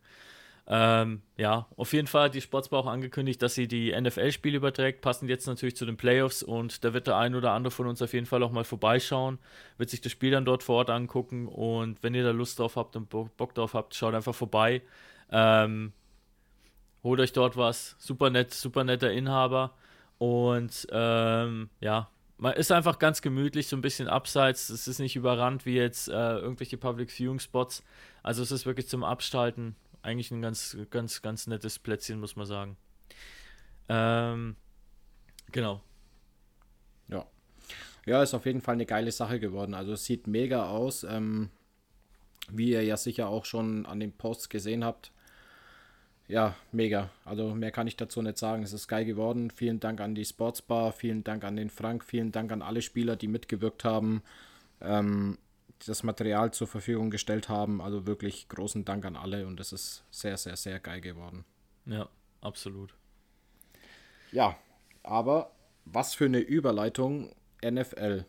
[0.71, 5.01] Ähm, ja, auf jeden Fall hat die Sportsbar auch angekündigt, dass sie die NFL-Spiele überträgt,
[5.01, 8.01] passend jetzt natürlich zu den Playoffs und da wird der ein oder andere von uns
[8.03, 9.39] auf jeden Fall auch mal vorbeischauen,
[9.77, 12.75] wird sich das Spiel dann dort vor Ort angucken und wenn ihr da Lust drauf
[12.75, 14.83] habt und Bock drauf habt, schaut einfach vorbei.
[15.31, 15.93] Ähm,
[17.03, 19.73] holt euch dort was, super nett, super netter Inhaber
[20.17, 24.69] und ähm, ja, man ist einfach ganz gemütlich, so ein bisschen abseits.
[24.69, 27.83] Es ist nicht überrannt wie jetzt äh, irgendwelche Public Viewing Spots.
[28.23, 32.45] Also es ist wirklich zum Abstalten eigentlich ein ganz, ganz, ganz nettes Plätzchen, muss man
[32.45, 32.77] sagen.
[33.89, 34.55] Ähm,
[35.51, 35.81] genau.
[37.09, 37.25] Ja.
[38.05, 39.73] Ja, ist auf jeden Fall eine geile Sache geworden.
[39.73, 41.03] Also es sieht mega aus.
[41.03, 41.49] Ähm,
[42.51, 45.11] wie ihr ja sicher auch schon an den Posts gesehen habt,
[46.29, 47.09] ja, mega.
[47.25, 48.61] Also mehr kann ich dazu nicht sagen.
[48.61, 49.49] Es ist geil geworden.
[49.49, 53.15] Vielen Dank an die Sportsbar, vielen Dank an den Frank, vielen Dank an alle Spieler,
[53.15, 54.21] die mitgewirkt haben,
[54.79, 55.39] ähm,
[55.85, 57.81] das Material zur Verfügung gestellt haben.
[57.81, 61.45] Also wirklich großen Dank an alle und es ist sehr, sehr, sehr geil geworden.
[61.87, 62.07] Ja,
[62.41, 62.93] absolut.
[64.31, 64.55] Ja,
[65.01, 65.51] aber
[65.85, 68.25] was für eine Überleitung NFL.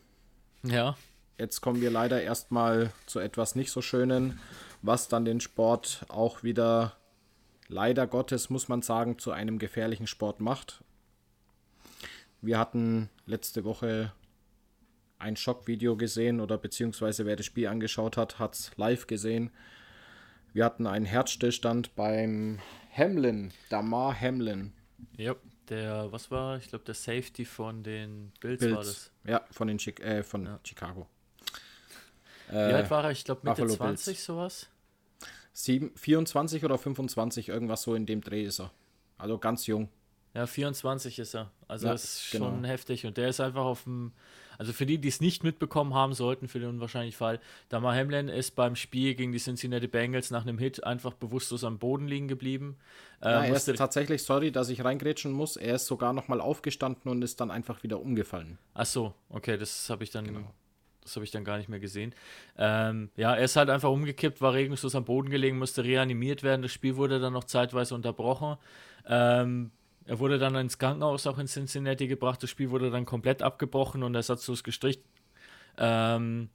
[0.63, 0.97] Ja.
[1.37, 4.41] Jetzt kommen wir leider erstmal zu etwas nicht so Schönen,
[4.81, 6.97] was dann den Sport auch wieder
[7.71, 10.83] leider Gottes, muss man sagen, zu einem gefährlichen Sport macht.
[12.43, 14.13] Wir hatten letzte Woche
[15.19, 19.51] ein Schockvideo gesehen oder beziehungsweise wer das Spiel angeschaut hat, hat es live gesehen.
[20.53, 22.59] Wir hatten einen Herzstillstand beim
[22.97, 24.73] Hamlin, Damar Hamlin.
[25.17, 25.37] Ja,
[25.69, 28.75] der, was war, ich glaube, der Safety von den Bills, Bills.
[28.75, 29.13] war das.
[29.25, 30.59] Ja, von, den Chi äh, von ja.
[30.65, 31.07] Chicago.
[32.49, 33.13] Wie äh, alt war er?
[33.13, 34.25] Ich glaube, Mitte Buffalo 20, Bills.
[34.25, 34.69] sowas.
[35.65, 38.71] 7, 24 oder 25, irgendwas so in dem Dreh ist er.
[39.19, 39.89] Also ganz jung.
[40.35, 41.51] Ja, 24 ist er.
[41.67, 42.69] Also ja, das ist schon genau.
[42.69, 43.05] heftig.
[43.05, 44.13] Und der ist einfach auf dem,
[44.59, 48.29] also für die, die es nicht mitbekommen haben sollten, für den unwahrscheinlichen Fall, Damar Hamlin
[48.29, 52.29] ist beim Spiel gegen die Cincinnati Bengals nach einem Hit einfach bewusstlos am Boden liegen
[52.29, 52.77] geblieben.
[53.23, 57.11] Ja, äh, er ist tatsächlich, sorry, dass ich reingrätschen muss, er ist sogar nochmal aufgestanden
[57.11, 58.59] und ist dann einfach wieder umgefallen.
[58.75, 60.55] Ach so, okay, das habe ich dann genau.
[61.11, 62.15] Das habe ich dann gar nicht mehr gesehen.
[62.57, 66.63] Ähm, ja, er ist halt einfach umgekippt, war regungslos am Boden gelegen, musste reanimiert werden.
[66.63, 68.57] Das Spiel wurde dann noch zeitweise unterbrochen.
[69.09, 69.73] Ähm,
[70.07, 72.41] er wurde dann ins Krankenhaus auch in Cincinnati gebracht.
[72.43, 75.03] Das Spiel wurde dann komplett abgebrochen und ersatzlos gestrichen.
[75.79, 76.49] Ähm,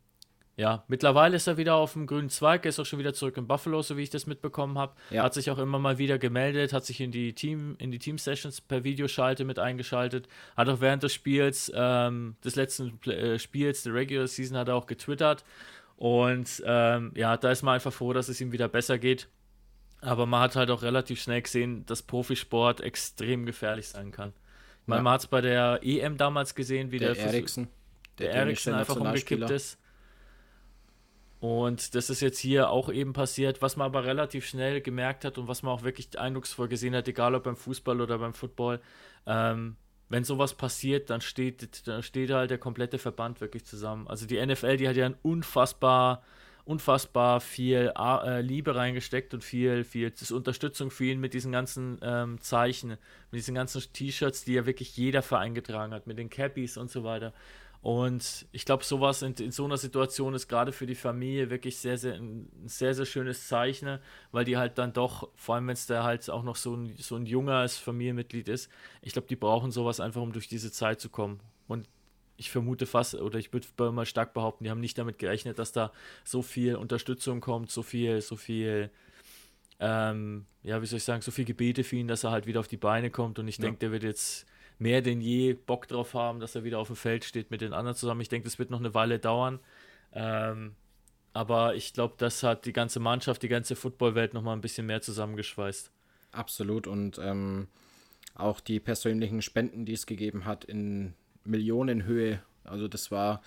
[0.57, 3.35] ja, mittlerweile ist er wieder auf dem grünen Zweig, er ist auch schon wieder zurück
[3.35, 4.93] in Buffalo, so wie ich das mitbekommen habe.
[5.09, 5.23] Ja.
[5.23, 8.61] Hat sich auch immer mal wieder gemeldet, hat sich in die Team, in die Team-Sessions
[8.61, 13.93] per Videoschalte mit eingeschaltet, hat auch während des Spiels, ähm, des letzten äh, Spiels, der
[13.93, 15.43] Regular Season, hat er auch getwittert.
[15.97, 19.27] Und ähm, ja, da ist man einfach froh, dass es ihm wieder besser geht.
[19.99, 24.33] Aber man hat halt auch relativ schnell gesehen, dass Profisport extrem gefährlich sein kann.
[24.87, 25.01] Ja.
[25.01, 27.67] man hat es bei der EM damals gesehen, wie der, der Eriksen,
[28.19, 29.79] der, der Eriksen einfach umgekippt ist.
[31.39, 35.38] Und das ist jetzt hier auch eben passiert, was man aber relativ schnell gemerkt hat
[35.38, 38.80] und was man auch wirklich eindrucksvoll gesehen hat, egal ob beim Fußball oder beim Football.
[39.28, 39.76] Ähm,
[40.10, 44.08] wenn sowas passiert, dann steht, dann steht halt der komplette Verband wirklich zusammen.
[44.08, 46.24] Also die NFL, die hat ja ein unfassbar,
[46.63, 52.39] unfassbar viel äh, Liebe reingesteckt und viel, viel Unterstützung für ihn mit diesen ganzen ähm,
[52.39, 56.78] Zeichen, mit diesen ganzen T-Shirts, die ja wirklich jeder Verein getragen hat, mit den Cappies
[56.78, 57.34] und so weiter.
[57.86, 61.78] Und ich glaube, sowas in, in, so einer Situation ist gerade für die Familie wirklich
[61.78, 64.00] sehr, sehr, ein sehr, sehr schönes Zeichen,
[64.32, 66.95] weil die halt dann doch, vor allem wenn es da halt auch noch so ein,
[66.98, 68.71] so ein junges Familienmitglied ist,
[69.04, 71.39] ich glaube, die brauchen sowas einfach, um durch diese Zeit zu kommen.
[71.67, 71.88] Und
[72.38, 75.71] ich vermute fast, oder ich würde mal stark behaupten, die haben nicht damit gerechnet, dass
[75.71, 75.91] da
[76.24, 78.89] so viel Unterstützung kommt, so viel, so viel,
[79.80, 82.62] ähm, ja, wie soll ich sagen, so viel Gebete für ihn, dass er halt wieder
[82.62, 83.38] auf die Beine kommt.
[83.38, 83.65] Und ich ja.
[83.65, 86.95] denke, der wird jetzt mehr denn je Bock drauf haben, dass er wieder auf dem
[86.95, 88.21] Feld steht mit den anderen zusammen.
[88.21, 89.59] Ich denke, das wird noch eine Weile dauern.
[90.13, 90.75] Ähm,
[91.33, 94.85] aber ich glaube, das hat die ganze Mannschaft, die ganze Footballwelt noch mal ein bisschen
[94.85, 95.91] mehr zusammengeschweißt.
[96.31, 96.88] Absolut.
[96.88, 97.67] Und ähm,
[98.35, 102.41] auch die persönlichen Spenden, die es gegeben hat, in Millionenhöhe.
[102.63, 103.41] Also das war,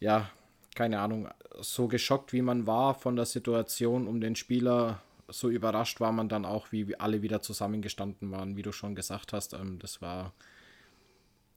[0.00, 0.30] ja,
[0.74, 1.28] keine Ahnung,
[1.60, 6.28] so geschockt wie man war von der Situation um den Spieler, so überrascht war man
[6.28, 9.54] dann auch, wie alle wieder zusammengestanden waren, wie du schon gesagt hast.
[9.54, 10.32] Ähm, das war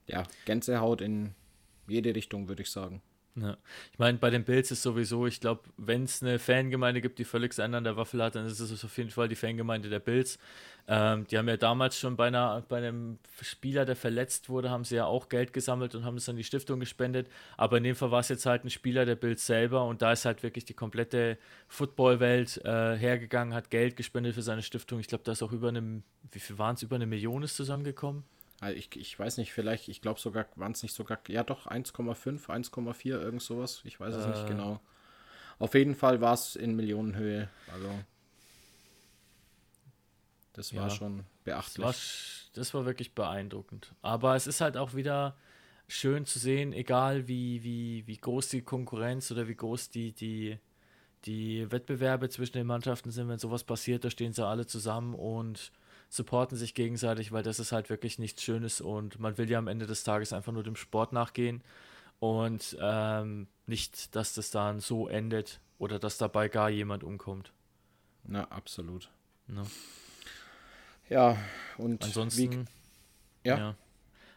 [0.06, 1.34] ja Gänsehaut in
[1.88, 3.02] jede Richtung, würde ich sagen.
[3.38, 3.58] Ja.
[3.92, 7.24] Ich meine, bei den Bills ist sowieso, ich glaube, wenn es eine Fangemeinde gibt, die
[7.24, 9.98] völlig sein an der Waffel hat, dann ist es auf jeden Fall die Fangemeinde der
[9.98, 10.38] Bills.
[10.88, 14.84] Ähm, die haben ja damals schon bei, einer, bei einem Spieler, der verletzt wurde, haben
[14.84, 17.28] sie ja auch Geld gesammelt und haben es an die Stiftung gespendet.
[17.58, 20.12] Aber in dem Fall war es jetzt halt ein Spieler der Bills selber und da
[20.12, 21.36] ist halt wirklich die komplette
[21.68, 24.98] Footballwelt äh, hergegangen, hat Geld gespendet für seine Stiftung.
[25.00, 27.56] Ich glaube, da ist auch über eine, wie viel waren es, über eine Million ist
[27.56, 28.24] zusammengekommen.
[28.60, 31.66] Also ich, ich weiß nicht, vielleicht, ich glaube sogar, waren es nicht sogar, ja doch,
[31.66, 33.82] 1,5, 1,4, irgend sowas.
[33.84, 34.80] Ich weiß es äh, nicht genau.
[35.58, 37.48] Auf jeden Fall war es in Millionenhöhe.
[37.72, 37.90] Also.
[40.52, 41.84] Das war ja, schon beachtlich.
[41.84, 43.94] Das war, das war wirklich beeindruckend.
[44.00, 45.36] Aber es ist halt auch wieder
[45.88, 50.58] schön zu sehen, egal wie, wie, wie groß die Konkurrenz oder wie groß die, die,
[51.26, 55.72] die Wettbewerbe zwischen den Mannschaften sind, wenn sowas passiert, da stehen sie alle zusammen und
[56.08, 59.68] supporten sich gegenseitig, weil das ist halt wirklich nichts Schönes und man will ja am
[59.68, 61.62] Ende des Tages einfach nur dem Sport nachgehen
[62.18, 67.52] und ähm, nicht, dass das dann so endet oder dass dabei gar jemand umkommt.
[68.24, 69.10] Na, absolut.
[69.48, 69.64] Ja,
[71.08, 71.36] ja
[71.76, 72.66] und ansonsten,
[73.42, 73.58] wie, ja.
[73.58, 73.74] ja.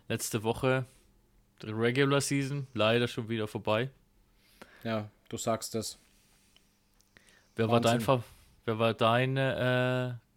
[0.08, 0.86] Letzte Woche,
[1.62, 3.92] die Regular Season, leider schon wieder vorbei.
[4.84, 6.00] Ja, du sagst es.
[7.56, 8.08] Wer Wahnsinn.
[8.08, 8.24] war dein,
[8.66, 10.29] wer war deine äh,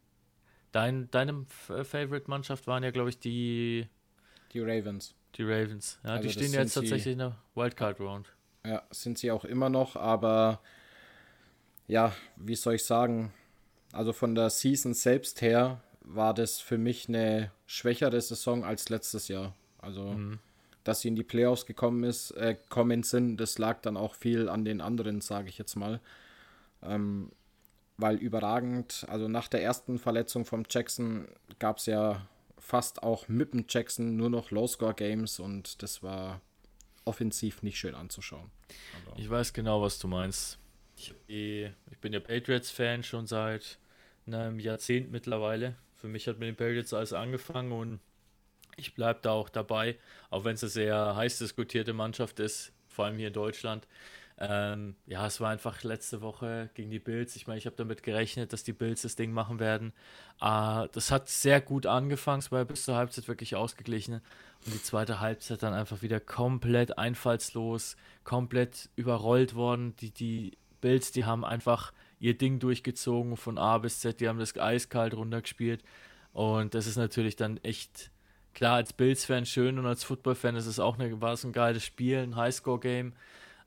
[0.73, 3.87] Dein, deine Favorite-Mannschaft waren ja, glaube ich, die.
[4.53, 5.15] Die Ravens.
[5.37, 5.99] Die Ravens.
[6.03, 8.33] Ja, also die stehen jetzt tatsächlich sie, in der Wildcard-Round.
[8.65, 10.61] Ja, sind sie auch immer noch, aber
[11.87, 13.33] ja, wie soll ich sagen?
[13.93, 19.29] Also von der Season selbst her war das für mich eine schwächere Saison als letztes
[19.29, 19.55] Jahr.
[19.79, 20.39] Also, mhm.
[20.85, 24.49] dass sie in die Playoffs gekommen ist, äh, kommen sind, das lag dann auch viel
[24.49, 26.01] an den anderen, sage ich jetzt mal.
[26.83, 27.31] Ähm,
[27.97, 31.29] weil überragend, also nach der ersten Verletzung vom Jackson
[31.59, 32.27] gab es ja
[32.59, 36.41] fast auch mit dem Jackson nur noch Low-Score-Games und das war
[37.05, 38.51] offensiv nicht schön anzuschauen.
[38.95, 39.21] Also.
[39.21, 40.59] Ich weiß genau, was du meinst.
[40.97, 43.79] Ich, eh, ich bin ja Patriots-Fan schon seit
[44.27, 45.77] einem Jahrzehnt mittlerweile.
[45.97, 48.01] Für mich hat mit den Patriots alles angefangen und
[48.77, 49.97] ich bleibe da auch dabei,
[50.31, 53.87] auch wenn es eine sehr heiß diskutierte Mannschaft ist, vor allem hier in Deutschland.
[54.45, 57.37] Ähm, ja, es war einfach letzte Woche gegen die Bills.
[57.37, 59.93] Ich meine, ich habe damit gerechnet, dass die Bills das Ding machen werden.
[60.41, 64.15] Äh, das hat sehr gut angefangen, es war bis zur Halbzeit wirklich ausgeglichen.
[64.65, 69.95] Und die zweite Halbzeit dann einfach wieder komplett einfallslos, komplett überrollt worden.
[70.01, 74.21] Die, die Bills, die haben einfach ihr Ding durchgezogen von A bis Z.
[74.21, 75.85] Die haben das eiskalt runtergespielt.
[76.33, 78.11] Und das ist natürlich dann echt
[78.55, 81.85] klar als Bills-Fan schön und als Football-Fan ist es auch eine, war es ein geiles
[81.85, 83.13] Spiel, ein Highscore-Game.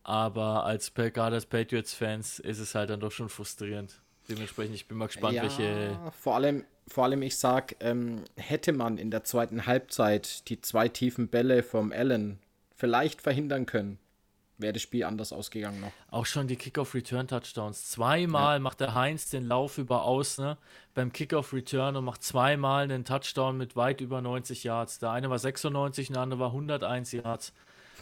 [0.07, 3.99] Aber als gerade als Patriots-Fans ist es halt dann doch schon frustrierend.
[4.29, 5.99] Dementsprechend, ich bin mal gespannt, ja, welche.
[6.21, 10.89] Vor allem, vor allem, ich sag, ähm, hätte man in der zweiten Halbzeit die zwei
[10.89, 12.37] tiefen Bälle vom Allen
[12.75, 13.97] vielleicht verhindern können,
[14.59, 15.91] wäre das Spiel anders ausgegangen noch.
[16.11, 17.89] Auch schon die Kickoff-Return-Touchdowns.
[17.89, 18.59] Zweimal ja.
[18.59, 20.57] macht der Heinz den Lauf über Außen ne,
[20.93, 24.99] beim Kickoff-Return und macht zweimal einen Touchdown mit weit über 90 Yards.
[24.99, 27.53] Der eine war 96 und der andere war 101 Yards.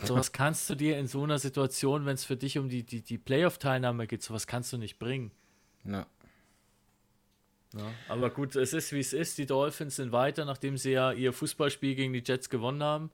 [0.03, 3.01] Sowas kannst du dir in so einer Situation, wenn es für dich um die, die,
[3.01, 5.31] die Playoff-Teilnahme geht, sowas kannst du nicht bringen.
[5.85, 6.05] Ja.
[7.73, 7.91] ja.
[8.09, 9.37] Aber gut, es ist wie es ist.
[9.37, 13.11] Die Dolphins sind weiter, nachdem sie ja ihr Fußballspiel gegen die Jets gewonnen haben.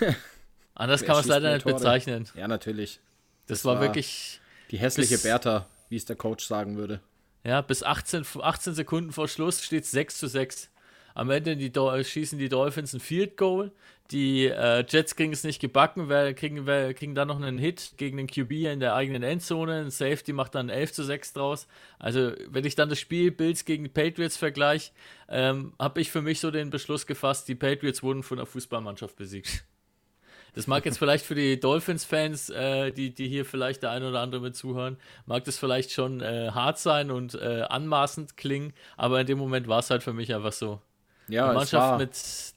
[0.74, 1.74] Anders kann man es leider nicht Tore?
[1.74, 2.28] bezeichnen.
[2.34, 3.00] Ja, natürlich.
[3.46, 4.40] Das, das war, war, wirklich.
[4.70, 7.00] Die hässliche Bertha, wie es der Coach sagen würde.
[7.44, 10.70] Ja, bis 18, 18 Sekunden vor Schluss steht es 6 zu 6.
[11.14, 11.72] Am Ende die
[12.04, 13.72] schießen die Dolphins ein Field Goal.
[14.10, 17.92] Die äh, Jets kriegen es nicht gebacken, weil, kriegen, weil, kriegen dann noch einen Hit
[17.96, 19.82] gegen den QB in der eigenen Endzone.
[19.82, 21.68] Ein Safety macht dann 11 zu 6 draus.
[22.00, 24.90] Also, wenn ich dann das Spiel Bills gegen Patriots vergleiche,
[25.28, 29.14] ähm, habe ich für mich so den Beschluss gefasst, die Patriots wurden von der Fußballmannschaft
[29.14, 29.64] besiegt.
[30.54, 34.20] Das mag jetzt vielleicht für die Dolphins-Fans, äh, die, die hier vielleicht der ein oder
[34.20, 34.96] andere mit zuhören,
[35.26, 39.68] mag das vielleicht schon äh, hart sein und äh, anmaßend klingen, aber in dem Moment
[39.68, 40.80] war es halt für mich einfach so.
[41.30, 42.12] Ja, Eine Mannschaft es war, mit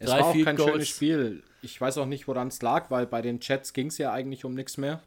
[0.10, 0.72] drei es war auch kein Goals.
[0.72, 1.44] schönes Spiel.
[1.62, 4.46] Ich weiß auch nicht, woran es lag, weil bei den Chats ging es ja eigentlich
[4.46, 5.02] um nichts mehr.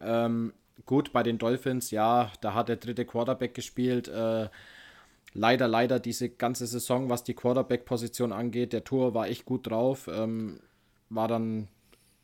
[0.00, 0.52] Ähm,
[0.86, 4.08] gut, bei den Dolphins, ja, da hat der dritte Quarterback gespielt.
[4.08, 4.48] Äh,
[5.32, 10.08] leider, leider diese ganze Saison, was die Quarterback-Position angeht, der Tour war echt gut drauf.
[10.12, 10.60] Ähm,
[11.08, 11.68] war dann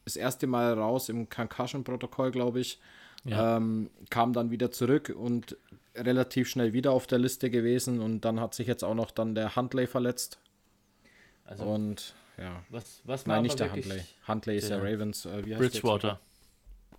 [0.05, 2.81] das erste Mal raus im Concussion-Protokoll, glaube ich.
[3.25, 3.57] Ja.
[3.57, 5.57] Ähm, kam dann wieder zurück und
[5.97, 9.35] relativ schnell wieder auf der Liste gewesen und dann hat sich jetzt auch noch dann
[9.35, 10.39] der Huntley verletzt.
[11.47, 12.63] Also, und ja.
[12.71, 14.03] Was, was Nein, nicht der Huntley.
[14.27, 15.27] Huntley ist der, der Ravens.
[15.27, 16.21] Äh, wie heißt Bridgewater.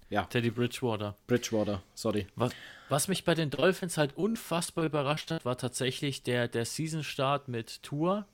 [0.09, 0.23] Ja.
[0.23, 1.15] Teddy Bridgewater.
[1.27, 2.27] Bridgewater, sorry.
[2.35, 2.53] Was,
[2.89, 7.83] was mich bei den Dolphins halt unfassbar überrascht hat, war tatsächlich der, der Season-Start mit
[7.83, 8.25] Tour.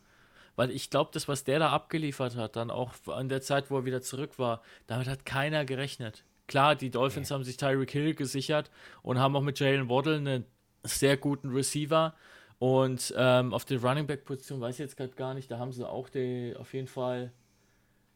[0.55, 3.77] Weil ich glaube, das, was der da abgeliefert hat, dann auch an der Zeit, wo
[3.77, 6.23] er wieder zurück war, damit hat keiner gerechnet.
[6.47, 7.33] Klar, die Dolphins nee.
[7.33, 8.69] haben sich Tyreek Hill gesichert
[9.01, 10.45] und haben auch mit Jalen Waddle einen
[10.83, 12.13] sehr guten Receiver.
[12.59, 15.73] Und ähm, auf der Running Back Position weiß ich jetzt gerade gar nicht, da haben
[15.73, 17.31] sie auch die, auf jeden Fall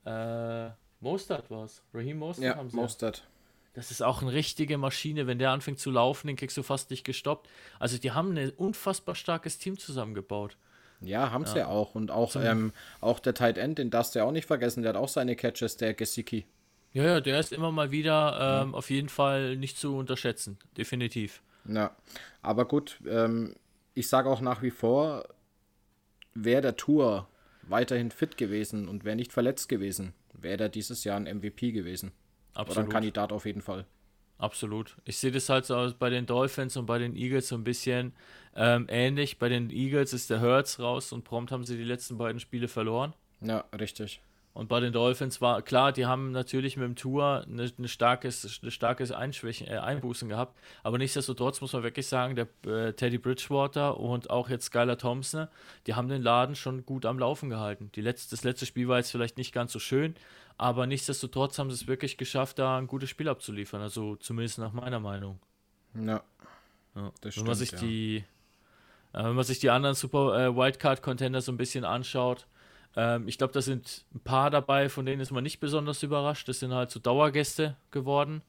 [0.06, 0.70] äh,
[1.00, 1.84] Mostert war es.
[1.94, 2.76] Raheem Mostert ja, haben sie.
[2.76, 3.24] Mostert.
[3.74, 5.28] Das ist auch eine richtige Maschine.
[5.28, 7.48] Wenn der anfängt zu laufen, den kriegst du fast nicht gestoppt.
[7.78, 10.58] Also die haben ein unfassbar starkes Team zusammengebaut.
[11.02, 11.68] Ja, haben sie ja.
[11.68, 11.94] auch.
[11.94, 14.94] Und auch, ähm, auch der Tight End, den darfst du ja auch nicht vergessen, der
[14.94, 16.48] hat auch seine Catches, der Gesicki.
[16.94, 18.78] Ja, ja, der ist immer mal wieder ähm, ja.
[18.78, 20.58] auf jeden Fall nicht zu unterschätzen.
[20.76, 21.44] Definitiv.
[21.66, 21.96] Ja,
[22.42, 23.56] aber gut, ähm,
[23.98, 25.28] ich sage auch nach wie vor,
[26.36, 27.28] wäre der Tour
[27.64, 32.12] weiterhin fit gewesen und wäre nicht verletzt gewesen, wäre er dieses Jahr ein MVP gewesen.
[32.54, 32.78] Absolut.
[32.78, 33.86] Oder ein Kandidat auf jeden Fall.
[34.38, 34.98] Absolut.
[35.04, 38.14] Ich sehe das halt so bei den Dolphins und bei den Eagles so ein bisschen
[38.56, 39.40] ähm, ähnlich.
[39.40, 42.68] Bei den Eagles ist der Hurts raus und prompt haben sie die letzten beiden Spiele
[42.68, 43.16] verloren.
[43.42, 44.22] Ja, richtig.
[44.58, 48.60] Und bei den Dolphins war klar, die haben natürlich mit dem Tour eine, eine starkes,
[48.64, 50.58] eine starkes Einschwächen, äh, Einbußen gehabt.
[50.82, 55.48] Aber nichtsdestotrotz muss man wirklich sagen, der äh, Teddy Bridgewater und auch jetzt Skylar Thompson,
[55.86, 57.92] die haben den Laden schon gut am Laufen gehalten.
[57.94, 60.16] Die letzte, das letzte Spiel war jetzt vielleicht nicht ganz so schön,
[60.58, 63.82] aber nichtsdestotrotz haben sie es wirklich geschafft, da ein gutes Spiel abzuliefern.
[63.82, 65.38] Also zumindest nach meiner Meinung.
[65.94, 66.24] Ja.
[66.96, 67.12] ja.
[67.22, 67.78] Das stimmt, wenn man sich ja.
[67.78, 68.24] die,
[69.14, 72.48] äh, wenn man sich die anderen Super äh, Wildcard-Contender so ein bisschen anschaut,
[72.98, 76.50] ähm, ich glaube, da sind ein paar dabei, von denen ist man nicht besonders überrascht.
[76.50, 78.42] Das sind halt so Dauergäste geworden.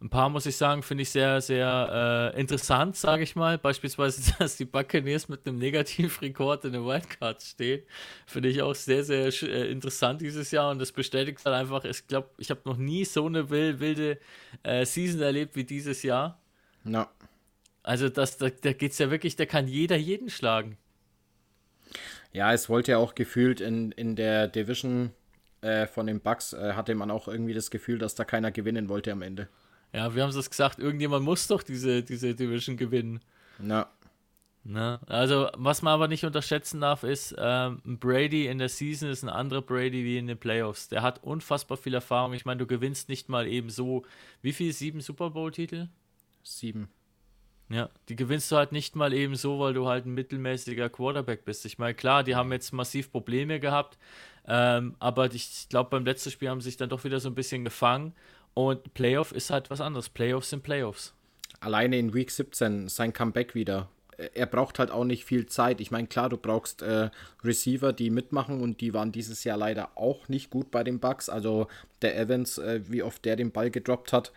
[0.00, 3.56] Ein paar, muss ich sagen, finde ich sehr, sehr äh, interessant, sage ich mal.
[3.56, 7.84] Beispielsweise, dass die Buccaneers mit einem Negativrekord in der Wildcard stehen.
[8.26, 10.72] Finde ich auch sehr, sehr äh, interessant dieses Jahr.
[10.72, 14.18] Und das bestätigt halt einfach, ich glaube, ich habe noch nie so eine wilde
[14.64, 16.40] äh, Season erlebt wie dieses Jahr.
[16.84, 17.08] Ja.
[17.84, 20.78] Also, das, da, da geht es ja wirklich, da kann jeder jeden schlagen.
[22.34, 25.12] Ja, es wollte ja auch gefühlt in, in der Division
[25.60, 28.88] äh, von den Bucks, äh, hatte man auch irgendwie das Gefühl, dass da keiner gewinnen
[28.88, 29.48] wollte am Ende.
[29.92, 33.20] Ja, wir haben es gesagt, irgendjemand muss doch diese, diese Division gewinnen.
[33.58, 33.88] Na.
[34.64, 39.22] Na, also, was man aber nicht unterschätzen darf, ist, ähm, Brady in der Season ist
[39.22, 40.88] ein anderer Brady wie in den Playoffs.
[40.88, 42.32] Der hat unfassbar viel Erfahrung.
[42.32, 44.04] Ich meine, du gewinnst nicht mal eben so.
[44.42, 44.72] Wie viel?
[44.72, 45.88] Sieben Super Bowl-Titel?
[46.42, 46.88] Sieben.
[47.70, 51.44] Ja, die gewinnst du halt nicht mal eben so, weil du halt ein mittelmäßiger Quarterback
[51.44, 51.64] bist.
[51.64, 53.98] Ich meine, klar, die haben jetzt massiv Probleme gehabt,
[54.46, 57.34] ähm, aber ich glaube, beim letzten Spiel haben sie sich dann doch wieder so ein
[57.34, 58.14] bisschen gefangen.
[58.52, 60.08] Und Playoff ist halt was anderes.
[60.08, 61.14] Playoffs sind Playoffs.
[61.60, 63.88] Alleine in Week 17 sein Comeback wieder.
[64.34, 65.80] Er braucht halt auch nicht viel Zeit.
[65.80, 67.10] Ich meine, klar, du brauchst äh,
[67.42, 71.28] Receiver, die mitmachen und die waren dieses Jahr leider auch nicht gut bei den Bucks.
[71.28, 71.66] Also
[72.02, 74.32] der Evans, äh, wie oft der den Ball gedroppt hat.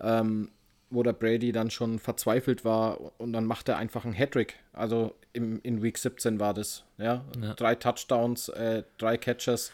[0.00, 0.50] Ähm,
[0.92, 4.56] wo der Brady dann schon verzweifelt war und dann macht er einfach einen Hattrick.
[4.72, 6.84] Also im, in Week 17 war das.
[6.98, 7.24] Ja?
[7.40, 7.54] ja.
[7.54, 9.72] Drei Touchdowns, äh, drei Catches,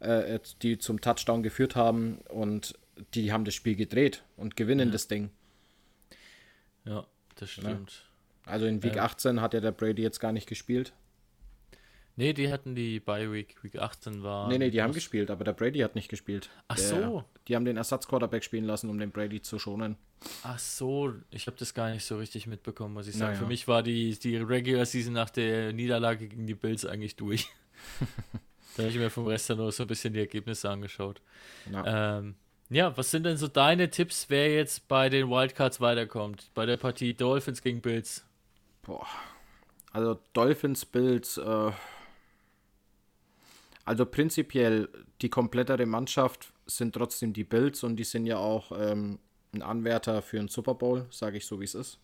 [0.00, 2.78] äh, die zum Touchdown geführt haben und
[3.14, 4.92] die haben das Spiel gedreht und gewinnen ja.
[4.92, 5.30] das Ding.
[6.84, 7.04] Ja,
[7.36, 8.04] das stimmt.
[8.46, 8.52] Ja.
[8.52, 10.92] Also in Week 18 hat ja der Brady jetzt gar nicht gespielt.
[12.16, 14.48] Nee, die hatten die bei Week, Week 18 war.
[14.48, 16.48] Nee, nee, die haben gespielt, aber der Brady hat nicht gespielt.
[16.68, 17.24] Ach der, so.
[17.48, 19.96] Die haben den Ersatz-Quarterback spielen lassen, um den Brady zu schonen.
[20.44, 23.32] Ach so, ich habe das gar nicht so richtig mitbekommen, muss ich sagen.
[23.32, 23.40] Naja.
[23.40, 27.48] Für mich war die, die Regular Season nach der Niederlage gegen die Bills eigentlich durch.
[28.76, 31.20] da habe ich mir vom Rest dann nur so ein bisschen die Ergebnisse angeschaut.
[31.84, 32.36] Ähm,
[32.70, 36.50] ja, was sind denn so deine Tipps, wer jetzt bei den Wildcards weiterkommt?
[36.54, 38.24] Bei der Partie Dolphins gegen Bills?
[38.82, 39.06] Boah.
[39.92, 41.70] Also Dolphins, Bills, äh,
[43.84, 44.88] also prinzipiell
[45.20, 49.18] die komplettere Mannschaft sind trotzdem die Bills und die sind ja auch ähm,
[49.52, 51.98] ein Anwärter für einen Super Bowl, sage ich so wie es ist.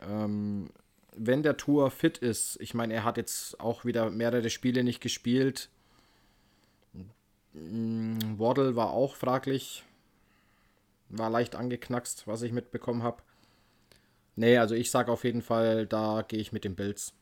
[0.00, 0.70] Ähm,
[1.16, 5.00] wenn der Tour fit ist, ich meine, er hat jetzt auch wieder mehrere Spiele nicht
[5.00, 5.68] gespielt.
[7.52, 9.84] Mm, Waddle war auch fraglich.
[11.08, 13.22] War leicht angeknackst, was ich mitbekommen habe.
[14.36, 17.12] Nee, also ich sage auf jeden Fall, da gehe ich mit den Bills.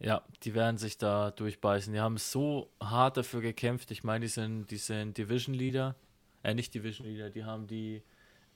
[0.00, 1.92] Ja, die werden sich da durchbeißen.
[1.92, 3.90] Die haben so hart dafür gekämpft.
[3.90, 5.94] Ich meine, die sind, die sind Division Leader.
[6.42, 8.02] Äh, nicht Division Leader, die haben die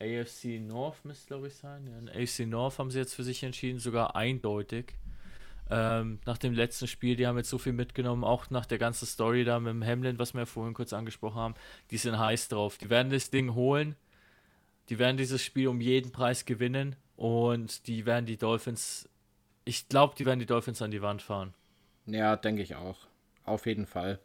[0.01, 1.87] AFC North, müsste glaube ich sein.
[1.87, 4.95] Ja, AFC North haben sie jetzt für sich entschieden, sogar eindeutig.
[5.71, 9.07] Ähm, nach dem letzten Spiel, die haben jetzt so viel mitgenommen, auch nach der ganzen
[9.07, 11.55] Story da mit dem Hamlin, was wir ja vorhin kurz angesprochen haben.
[11.91, 12.79] Die sind heiß drauf.
[12.79, 13.97] Die werden das Ding holen.
[14.91, 19.09] Die werden dieses Spiel um jeden Preis gewinnen und die werden die Dolphins
[19.65, 21.55] ich glaube, die werden die Dolphins an die Wand fahren.
[22.07, 22.99] Ja, denke ich auch.
[23.45, 24.19] Auf jeden Fall.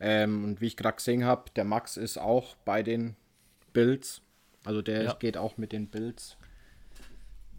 [0.00, 3.16] Ähm, und wie ich gerade gesehen habe, der Max ist auch bei den
[3.72, 4.22] Bills.
[4.64, 5.12] Also der Ja.
[5.14, 6.36] geht auch mit den Bills.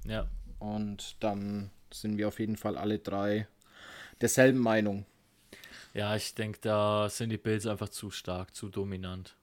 [0.05, 0.27] Ja.
[0.59, 3.47] Und dann sind wir auf jeden Fall alle drei
[4.21, 5.05] derselben Meinung.
[5.93, 9.35] Ja, ich denke, da sind die Bills einfach zu stark, zu dominant.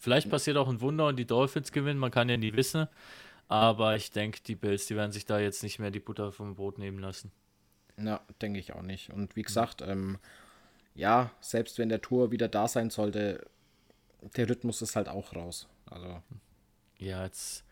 [0.00, 2.86] Vielleicht passiert auch ein Wunder und die Dolphins gewinnen, man kann ja nie wissen.
[3.48, 6.54] Aber ich denke, die Bills, die werden sich da jetzt nicht mehr die Butter vom
[6.54, 7.32] Brot nehmen lassen.
[7.96, 9.10] Ja, denke ich auch nicht.
[9.10, 10.18] Und wie gesagt, ähm,
[10.94, 13.46] ja, selbst wenn der Tour wieder da sein sollte,
[14.36, 15.66] der Rhythmus ist halt auch raus.
[15.86, 16.22] Also
[16.98, 17.64] Ja, jetzt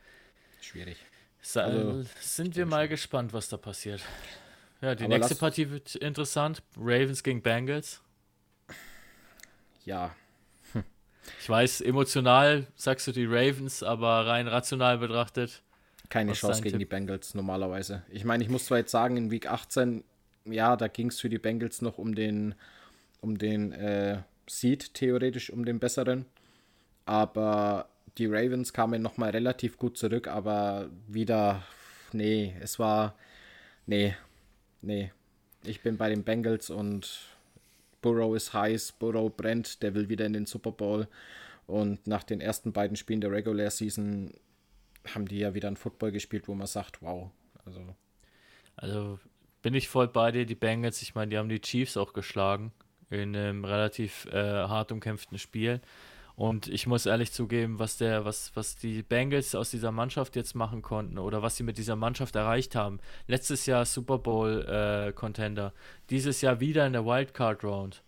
[0.60, 0.96] schwierig.
[1.54, 4.02] Also, sind wir mal gespannt, was da passiert.
[4.80, 6.62] Ja, die Aber nächste Partie wird interessant.
[6.76, 8.00] Ravens gegen Bengals.
[9.84, 10.16] Ja,
[11.40, 15.62] Ich weiß, emotional sagst du die Ravens, aber rein rational betrachtet.
[16.10, 16.88] Keine Was Chance gegen Tipp?
[16.88, 18.02] die Bengals normalerweise.
[18.10, 20.04] Ich meine, ich muss zwar jetzt sagen, in Week 18,
[20.46, 22.54] ja, da ging es für die Bengals noch um den,
[23.20, 26.26] um den äh, Seed, theoretisch um den besseren.
[27.04, 27.88] Aber
[28.18, 31.62] die Ravens kamen nochmal relativ gut zurück, aber wieder,
[32.12, 33.14] nee, es war,
[33.86, 34.14] nee,
[34.82, 35.12] nee.
[35.64, 37.36] Ich bin bei den Bengals und
[38.00, 41.08] Burrow ist heiß, Burrow brennt, der will wieder in den Super Bowl.
[41.66, 44.32] Und nach den ersten beiden Spielen der Regular Season
[45.14, 47.30] haben die ja wieder ein Football gespielt, wo man sagt, wow.
[47.64, 47.80] Also,
[48.76, 49.18] Also
[49.62, 50.46] bin ich voll bei dir.
[50.46, 52.72] Die Bengals, ich meine, die haben die Chiefs auch geschlagen
[53.10, 55.80] in einem relativ äh, hart umkämpften Spiel.
[56.36, 60.54] Und ich muss ehrlich zugeben, was der, was, was die Bengals aus dieser Mannschaft jetzt
[60.54, 63.00] machen konnten oder was sie mit dieser Mannschaft erreicht haben.
[63.26, 65.72] Letztes Jahr Super Bowl äh, Contender,
[66.10, 68.02] dieses Jahr wieder in der Wildcard Round.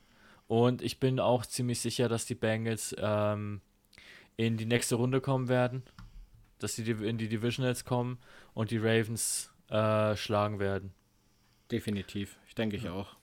[0.46, 3.62] Und ich bin auch ziemlich sicher, dass die Bengals ähm,
[4.36, 5.82] in die nächste Runde kommen werden,
[6.58, 8.18] dass sie in die Divisionals kommen
[8.54, 10.92] und die Ravens äh, schlagen werden.
[11.70, 12.36] definitiv.
[12.48, 13.16] Ich denke ich auch.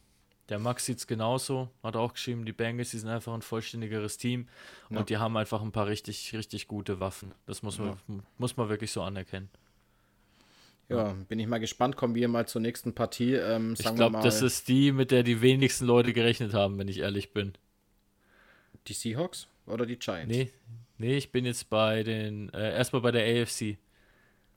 [0.49, 4.17] Der Max sieht es genauso, hat auch geschrieben, die Bengals, die sind einfach ein vollständigeres
[4.17, 4.47] Team
[4.91, 4.99] Ja.
[4.99, 7.31] und die haben einfach ein paar richtig, richtig gute Waffen.
[7.47, 7.97] Das muss man,
[8.37, 9.49] muss man wirklich so anerkennen.
[10.87, 11.95] Ja, bin ich mal gespannt.
[11.97, 13.33] Kommen wir mal zur nächsten Partie.
[13.33, 16.99] Ähm, Ich glaube, das ist die, mit der die wenigsten Leute gerechnet haben, wenn ich
[16.99, 17.53] ehrlich bin.
[18.87, 20.27] die Seahawks oder die Giants?
[20.31, 20.51] Nee,
[20.97, 23.77] nee, ich bin jetzt bei den, äh, erstmal bei der AFC.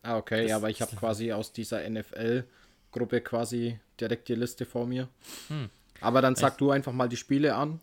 [0.03, 4.64] Ah, okay, Das- ja, aber ich habe quasi aus dieser NFL-Gruppe quasi direkt die Liste
[4.64, 5.09] vor mir.
[5.49, 5.68] Hm.
[6.01, 7.80] Aber dann sag du einfach mal die Spiele an.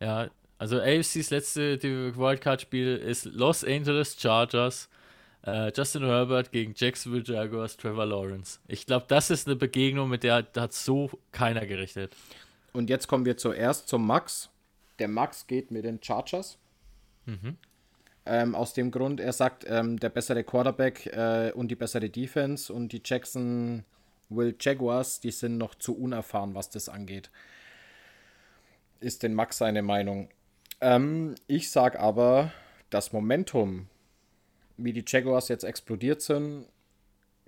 [0.00, 0.28] Ja,
[0.58, 1.80] also AFCs letzte
[2.16, 4.88] Wildcard-Spiel ist Los Angeles Chargers,
[5.46, 8.58] äh, Justin Herbert gegen Jacksonville Jaguars, Trevor Lawrence.
[8.66, 12.14] Ich glaube, das ist eine Begegnung, mit der hat so keiner gerechnet.
[12.72, 14.50] Und jetzt kommen wir zuerst zum Max.
[14.98, 16.58] Der Max geht mit den Chargers.
[18.26, 22.72] Ähm, aus dem Grund, er sagt, ähm, der bessere Quarterback äh, und die bessere Defense
[22.72, 23.84] und die Jackson
[24.28, 27.30] Will Jaguars, die sind noch zu unerfahren, was das angeht.
[29.00, 30.28] Ist den Max seine Meinung.
[30.80, 32.52] Ähm, ich sag aber,
[32.90, 33.88] das Momentum,
[34.76, 36.66] wie die Jaguars jetzt explodiert sind,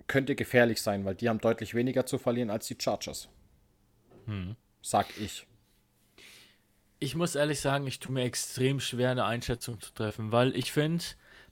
[0.07, 3.29] könnte gefährlich sein, weil die haben deutlich weniger zu verlieren als die Chargers.
[4.81, 5.45] Sag ich.
[7.03, 10.71] Ich muss ehrlich sagen, ich tue mir extrem schwer, eine Einschätzung zu treffen, weil ich
[10.71, 11.03] finde,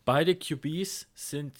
[0.06, 1.54] beide QBs sind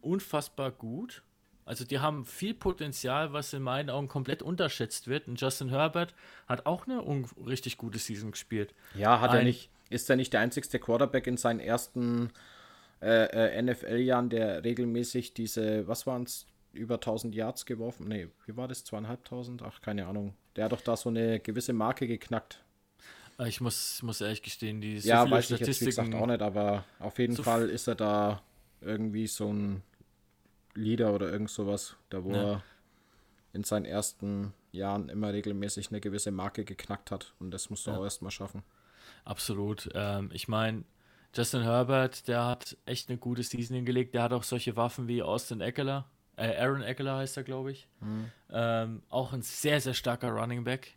[0.00, 1.22] unfassbar gut.
[1.66, 5.28] Also die haben viel Potenzial, was in meinen Augen komplett unterschätzt wird.
[5.28, 6.14] Und Justin Herbert
[6.46, 7.04] hat auch eine
[7.46, 8.72] richtig gute Season gespielt.
[8.94, 9.68] Ja, hat er Ein- nicht.
[9.90, 12.30] Ist er nicht der einzigste Quarterback in seinen ersten
[13.02, 18.08] äh, äh, NFL-Jahren, der regelmäßig diese, was waren es, über 1000 Yards geworfen?
[18.08, 18.84] Nee, wie war das?
[18.84, 19.62] Zweieinhalbtausend?
[19.62, 20.34] Ach, keine Ahnung.
[20.56, 22.64] Der hat doch da so eine gewisse Marke geknackt.
[23.38, 26.08] Äh, Ich muss, muss ehrlich gestehen, die so ja, viele weiß ich jetzt wie gesagt
[26.08, 26.14] Statistiken.
[26.22, 28.42] auch nicht, aber auf jeden So Fall ist er da
[28.80, 29.82] irgendwie so ein
[30.74, 32.52] Leader oder irgend sowas, da wo Ja.
[32.54, 32.62] er
[33.52, 37.34] in seinen ersten Jahren immer regelmäßig eine gewisse Marke geknackt hat.
[37.40, 38.62] Und das musst du auch erstmal schaffen.
[39.24, 39.88] Absolut.
[39.94, 40.84] Ähm, ich meine,
[41.34, 44.14] Justin Herbert, der hat echt eine gute Season hingelegt.
[44.14, 46.06] Der hat auch solche Waffen wie Austin Eckler.
[46.36, 47.88] Äh, Aaron Eckler heißt er, glaube ich.
[48.50, 50.96] Ähm, auch ein sehr, sehr starker Running Back.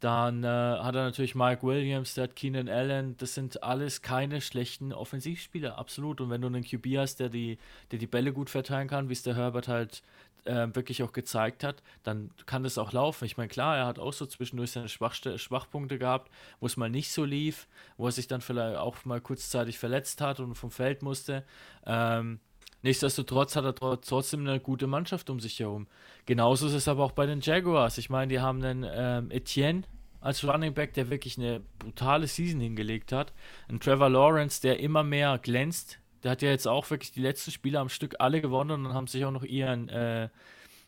[0.00, 3.18] Dann äh, hat er natürlich Mike Williams, der hat Keenan Allen.
[3.18, 6.22] Das sind alles keine schlechten Offensivspieler, absolut.
[6.22, 7.58] Und wenn du einen QB hast, der die,
[7.90, 10.02] der die Bälle gut verteilen kann, wie es der Herbert halt
[10.46, 13.26] äh, wirklich auch gezeigt hat, dann kann das auch laufen.
[13.26, 16.30] Ich meine, klar, er hat auch so zwischendurch seine Schwachste Schwachpunkte gehabt,
[16.60, 20.22] wo es mal nicht so lief, wo er sich dann vielleicht auch mal kurzzeitig verletzt
[20.22, 21.44] hat und vom Feld musste.
[21.84, 22.40] Ähm,
[22.82, 25.86] Nichtsdestotrotz hat er tro- trotzdem eine gute Mannschaft um sich herum.
[26.26, 27.98] Genauso ist es aber auch bei den Jaguars.
[27.98, 29.82] Ich meine, die haben einen ähm, Etienne
[30.20, 33.32] als Running Back, der wirklich eine brutale Season hingelegt hat.
[33.68, 35.98] Ein Trevor Lawrence, der immer mehr glänzt.
[36.22, 39.06] Der hat ja jetzt auch wirklich die letzten Spiele am Stück alle gewonnen und haben
[39.06, 40.28] sich auch noch ihren, äh,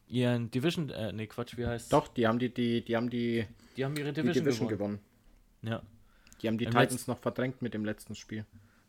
[0.09, 3.47] ihren Division, äh, nee, Quatsch, wie heißt Doch, die haben die, die, die haben die,
[3.76, 5.01] Die haben ihre die Division, Division gewonnen.
[5.62, 5.80] gewonnen.
[5.80, 5.82] Ja.
[6.43, 8.45] Die haben die Im Titans noch verdrängt mit dem letzten Spiel.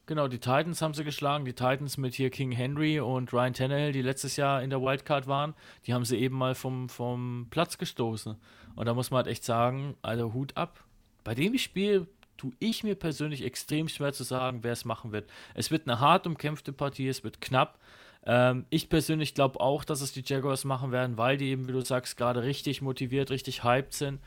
[0.05, 1.45] Genau, die Titans haben sie geschlagen.
[1.45, 5.27] Die Titans mit hier King Henry und Ryan Tannehill, die letztes Jahr in der Wildcard
[5.27, 5.53] waren,
[5.87, 8.35] die haben sie eben mal vom, vom Platz gestoßen.
[8.75, 10.83] Und da muss man halt echt sagen, also Hut ab.
[11.23, 15.29] Bei dem Spiel tue ich mir persönlich extrem schwer zu sagen, wer es machen wird.
[15.53, 17.79] Es wird eine hart umkämpfte Partie, es wird knapp.
[18.25, 21.71] Ähm, ich persönlich glaube auch, dass es die Jaguars machen werden, weil die eben, wie
[21.71, 24.19] du sagst, gerade richtig motiviert, richtig hyped sind.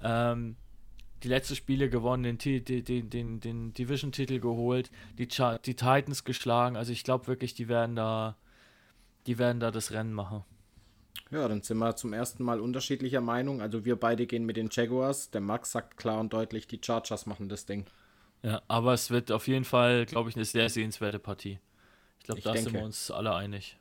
[0.00, 0.54] Ähm,
[1.24, 6.76] die letzten Spiele gewonnen, den, den, den, den Division-Titel geholt, die, die Titans geschlagen.
[6.76, 8.36] Also ich glaube wirklich, die werden da,
[9.26, 10.44] die werden da das Rennen machen.
[11.30, 13.62] Ja, dann sind wir zum ersten Mal unterschiedlicher Meinung.
[13.62, 15.30] Also wir beide gehen mit den Jaguars.
[15.30, 17.86] Der Max sagt klar und deutlich, die Chargers machen das Ding.
[18.42, 21.58] Ja, aber es wird auf jeden Fall, glaube ich, eine sehr sehenswerte Partie.
[22.18, 22.70] Ich glaube, da denke.
[22.70, 23.78] sind wir uns alle einig.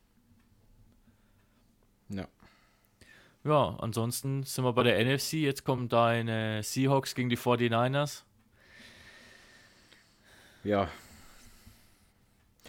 [2.08, 2.28] Ja.
[3.44, 5.34] Ja, ansonsten sind wir bei der NFC.
[5.34, 8.24] Jetzt kommen deine Seahawks gegen die 49ers.
[10.64, 10.90] Ja.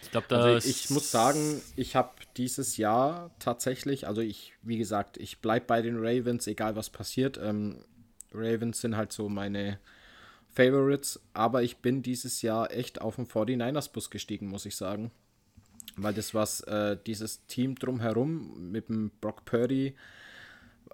[0.03, 5.17] Ich glaube, also ich muss sagen, ich habe dieses Jahr tatsächlich, also ich, wie gesagt,
[5.17, 7.39] ich bleibe bei den Ravens, egal was passiert.
[7.39, 7.85] Ähm,
[8.33, 9.79] Ravens sind halt so meine
[10.49, 15.11] Favorites, aber ich bin dieses Jahr echt auf den 49ers-Bus gestiegen, muss ich sagen.
[15.97, 19.95] Weil das, was äh, dieses Team drumherum mit dem Brock Purdy,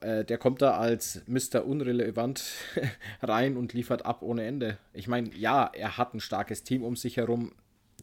[0.01, 1.65] äh, der kommt da als Mr.
[1.65, 2.43] Unrelevant
[3.23, 4.79] rein und liefert ab ohne Ende.
[4.93, 7.53] Ich meine, ja, er hat ein starkes Team um sich herum.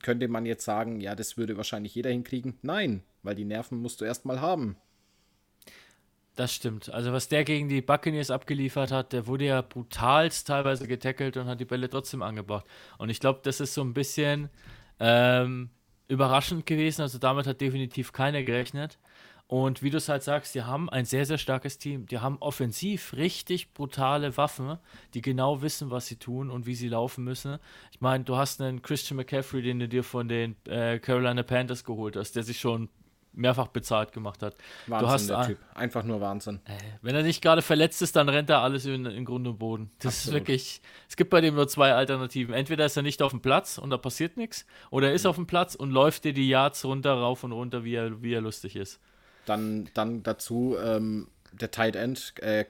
[0.03, 2.57] Könnte man jetzt sagen, ja, das würde wahrscheinlich jeder hinkriegen?
[2.61, 4.77] Nein, weil die Nerven musst du erstmal haben.
[6.35, 6.93] Das stimmt.
[6.93, 11.47] Also was der gegen die Buccaneers abgeliefert hat, der wurde ja brutalst teilweise getackelt und
[11.47, 12.67] hat die Bälle trotzdem angebracht.
[12.99, 14.51] Und ich glaube, das ist so ein bisschen
[14.99, 15.71] ähm,
[16.07, 17.01] überraschend gewesen.
[17.01, 18.99] Also damit hat definitiv keiner gerechnet.
[19.47, 22.05] Und wie du es halt sagst, die haben ein sehr, sehr starkes Team.
[22.05, 24.77] Die haben offensiv richtig brutale Waffen,
[25.13, 27.57] die genau wissen, was sie tun und wie sie laufen müssen.
[27.93, 31.85] Ich meine, du hast einen Christian McCaffrey, den du dir von den äh, Carolina Panthers
[31.85, 32.89] geholt hast, der sich schon
[33.37, 34.57] mehrfach bezahlt gemacht hat.
[34.87, 35.57] Wahnsinn, du hast, der Typ.
[35.75, 36.59] Einfach nur Wahnsinn.
[36.65, 39.59] Äh, wenn er nicht gerade verletzt ist, dann rennt er alles in, in Grund und
[39.59, 39.91] Boden.
[39.99, 40.25] Das Absolut.
[40.25, 40.81] ist wirklich.
[41.07, 42.53] Es gibt bei dem nur zwei Alternativen.
[42.53, 45.29] Entweder ist er nicht auf dem Platz und da passiert nichts, oder er ist mhm.
[45.29, 48.33] auf dem Platz und läuft dir die Yards runter, rauf und runter, wie er, wie
[48.33, 48.99] er lustig ist.
[49.47, 52.65] Dann, dann dazu ähm, der Tight End, äh,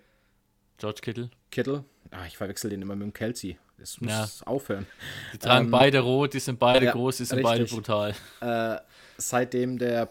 [0.78, 1.30] George Kittle.
[1.52, 1.84] Kittle.
[2.12, 3.58] Ah, ich verwechsel den immer mit dem Kelsey.
[3.78, 4.48] Das muss ja.
[4.48, 4.88] aufhören.
[5.34, 7.52] Die tragen ähm, beide rot, die sind beide ja, groß, die sind richtig.
[7.52, 8.16] beide brutal.
[8.42, 8.80] Äh,
[9.18, 10.10] seitdem der,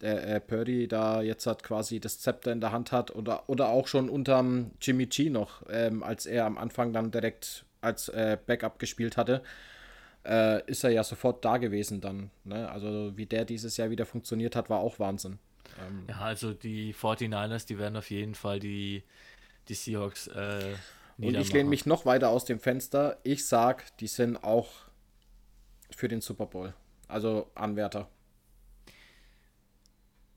[0.00, 3.68] der äh, Purdy da jetzt hat quasi das Zepter in der Hand hat oder, oder
[3.68, 8.38] auch schon unterm Jimmy G noch, ähm, als er am Anfang dann direkt als äh,
[8.46, 9.42] Backup gespielt hatte,
[10.26, 12.30] äh, ist er ja sofort da gewesen dann.
[12.44, 12.70] Ne?
[12.70, 15.38] Also wie der dieses Jahr wieder funktioniert hat, war auch Wahnsinn.
[15.80, 19.02] Ähm, ja, also die 49ers, die werden auf jeden Fall die,
[19.68, 20.74] die Seahawks äh,
[21.18, 23.18] Und ich lehne mich noch weiter aus dem Fenster.
[23.22, 24.68] Ich sag, die sind auch
[25.90, 26.74] für den Super Bowl.
[27.08, 28.08] Also Anwärter.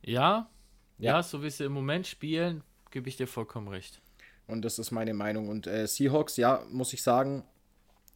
[0.03, 0.49] Ja,
[0.97, 4.01] ja, ja so wie sie im Moment spielen, gebe ich dir vollkommen recht.
[4.47, 5.49] Und das ist meine Meinung.
[5.49, 7.43] Und äh, Seahawks, ja, muss ich sagen,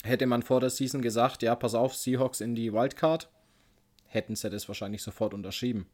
[0.04, 3.30] hätte man vor der Season gesagt, ja, pass auf, Seahawks in die Wildcard,
[4.08, 5.88] hätten sie das wahrscheinlich sofort unterschrieben.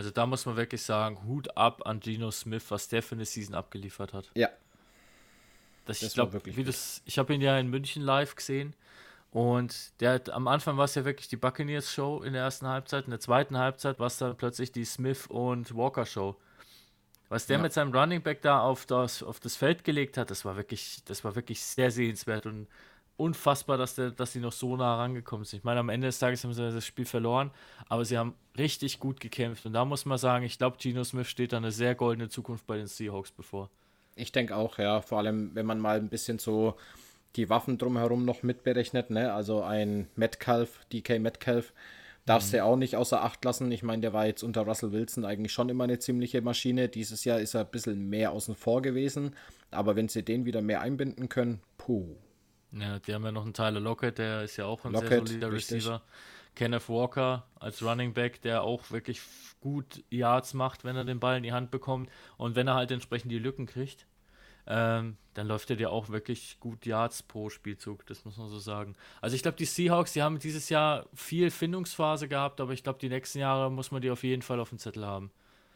[0.00, 3.26] Also da muss man wirklich sagen, Hut ab an Geno Smith, was der für eine
[3.26, 4.30] Season abgeliefert hat.
[4.34, 4.48] Ja.
[5.84, 8.74] Das, das ich glaube, wie das, ich habe ihn ja in München live gesehen
[9.30, 12.66] und der hat, am Anfang war es ja wirklich die Buccaneers Show in der ersten
[12.66, 16.34] Halbzeit, in der zweiten Halbzeit war es dann plötzlich die Smith und Walker Show.
[17.28, 17.62] Was der ja.
[17.62, 21.04] mit seinem Running Back da auf das, auf das Feld gelegt hat, das war wirklich,
[21.04, 22.68] das war wirklich sehr sehenswert und
[23.20, 25.58] unfassbar, dass, der, dass die noch so nah rangekommen sind.
[25.58, 27.50] Ich meine, am Ende des Tages haben sie das Spiel verloren,
[27.88, 29.66] aber sie haben richtig gut gekämpft.
[29.66, 32.66] Und da muss man sagen, ich glaube, Gino Smith steht da eine sehr goldene Zukunft
[32.66, 33.68] bei den Seahawks bevor.
[34.16, 35.02] Ich denke auch, ja.
[35.02, 36.74] Vor allem, wenn man mal ein bisschen so
[37.36, 39.32] die Waffen drumherum noch mitberechnet, ne?
[39.32, 41.72] Also ein Metcalf, DK Metcalf,
[42.24, 42.58] darfst du mhm.
[42.58, 43.70] ja auch nicht außer Acht lassen.
[43.70, 46.88] Ich meine, der war jetzt unter Russell Wilson eigentlich schon immer eine ziemliche Maschine.
[46.88, 49.36] Dieses Jahr ist er ein bisschen mehr außen vor gewesen.
[49.70, 52.16] Aber wenn sie den wieder mehr einbinden können, puh.
[52.72, 55.26] Ja, die haben ja noch einen Tyler Lockett, der ist ja auch ein Lockett, sehr
[55.26, 55.76] solider richtig.
[55.78, 56.02] Receiver.
[56.54, 59.20] Kenneth Walker als Running Back, der auch wirklich
[59.60, 62.90] gut Yards macht, wenn er den Ball in die Hand bekommt und wenn er halt
[62.90, 64.06] entsprechend die Lücken kriegt,
[64.66, 68.58] ähm, dann läuft er dir auch wirklich gut Yards pro Spielzug, das muss man so
[68.58, 68.94] sagen.
[69.20, 72.98] Also ich glaube, die Seahawks, die haben dieses Jahr viel Findungsphase gehabt, aber ich glaube,
[72.98, 75.30] die nächsten Jahre muss man die auf jeden Fall auf dem Zettel haben.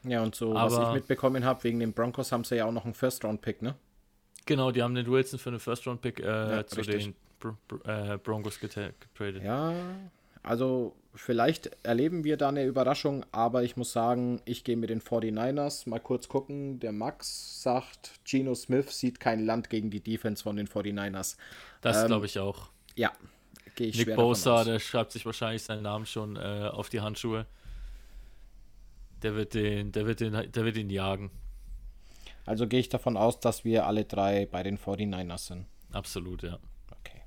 [0.05, 2.73] Ja, und so, aber, was ich mitbekommen habe, wegen den Broncos haben sie ja auch
[2.73, 3.75] noch einen First-Round-Pick, ne?
[4.47, 7.05] Genau, die haben den Wilson für einen First-Round-Pick äh, ja, zu richtig.
[7.05, 8.95] den Br Br äh, Broncos getradet.
[9.43, 9.75] Ja,
[10.43, 15.01] also vielleicht erleben wir da eine Überraschung, aber ich muss sagen, ich gehe mit den
[15.01, 15.89] 49ers.
[15.89, 16.81] Mal kurz gucken.
[16.81, 21.37] Der Max sagt, Geno Smith sieht kein Land gegen die Defense von den 49ers.
[21.81, 22.69] Das ähm, glaube ich auch.
[22.95, 23.13] Ja,
[23.75, 24.67] gehe ich Nick schwer Bosa, davon aus.
[24.67, 27.47] der schreibt sich wahrscheinlich seinen Namen schon äh, auf die Handschuhe.
[29.23, 31.31] Der wird den, der wird den, der wird ihn jagen.
[32.47, 35.67] Also gehe ich davon aus, dass wir alle drei bei den 49ers sind.
[35.93, 36.59] Absolut, ja.
[36.91, 37.23] Okay.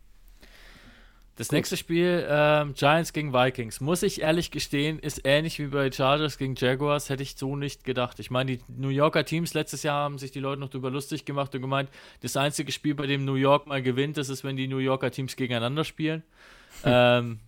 [1.36, 5.92] Das nächste Spiel, ähm, Giants gegen Vikings, muss ich ehrlich gestehen, ist ähnlich wie bei
[5.92, 8.20] Chargers gegen Jaguars, hätte ich so nicht gedacht.
[8.20, 11.26] Ich meine, die New Yorker Teams letztes Jahr haben sich die Leute noch drüber lustig
[11.26, 11.90] gemacht und gemeint,
[12.22, 15.12] das einzige Spiel, bei dem New York mal gewinnt, das ist, wenn die New Yorker
[15.12, 16.24] Teams gegeneinander spielen.
[16.84, 17.40] ähm,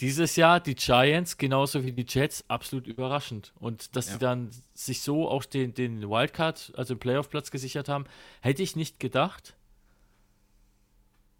[0.00, 3.52] dieses Jahr die Giants, genauso wie die Jets, absolut überraschend.
[3.58, 4.12] Und dass Ja.
[4.14, 8.04] sie dann sich so auch den, den Wildcard, also den Playoff-Platz gesichert haben,
[8.42, 9.54] hätte ich nicht gedacht.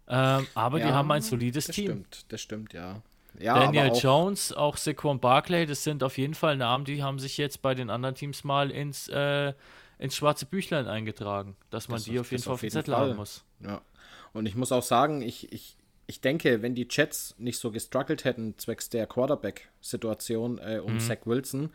[0.07, 1.85] Ähm, aber die Ja, haben ein solides Das Team.
[1.85, 3.01] stimmt, das stimmt, ja.
[3.39, 7.19] Ja, Daniel auch, Jones, auch Saquon Barclay, das sind auf jeden Fall Namen, die haben
[7.19, 9.53] sich jetzt bei den anderen Teams mal ins, äh,
[9.99, 13.09] ins schwarze Büchlein eingetragen, dass man Das die auf- jeden Fall auf jeden Zettel Fall.
[13.09, 13.43] haben muss.
[13.59, 13.81] Ja.
[14.33, 15.75] Und ich muss auch sagen, ich, ich,
[16.07, 21.25] ich denke, wenn die Jets nicht so gestruggelt hätten, zwecks der Quarterback-Situation äh, um Zach
[21.25, 21.69] Wilson,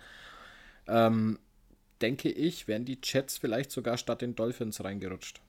[0.89, 1.39] ähm,
[2.01, 5.41] denke ich, wären die Jets vielleicht sogar statt den Dolphins reingerutscht.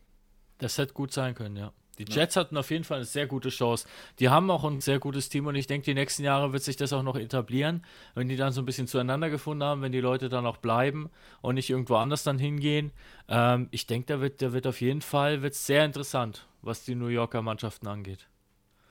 [0.59, 1.73] Das hätte gut sein können, ja.
[1.99, 3.87] Die Jets hatten auf jeden Fall eine sehr gute Chance.
[4.19, 6.75] Die haben auch ein sehr gutes Team und ich denke, die nächsten Jahre wird sich
[6.75, 10.01] das auch noch etablieren, wenn die dann so ein bisschen zueinander gefunden haben, wenn die
[10.01, 11.11] Leute dann auch bleiben
[11.41, 12.91] und nicht irgendwo anders dann hingehen.
[13.27, 16.95] Ähm, ich denke, da wird, da wird auf jeden Fall wird's sehr interessant, was die
[16.95, 18.27] New Yorker Mannschaften angeht.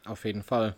[0.04, 0.76] Auf jeden Fall.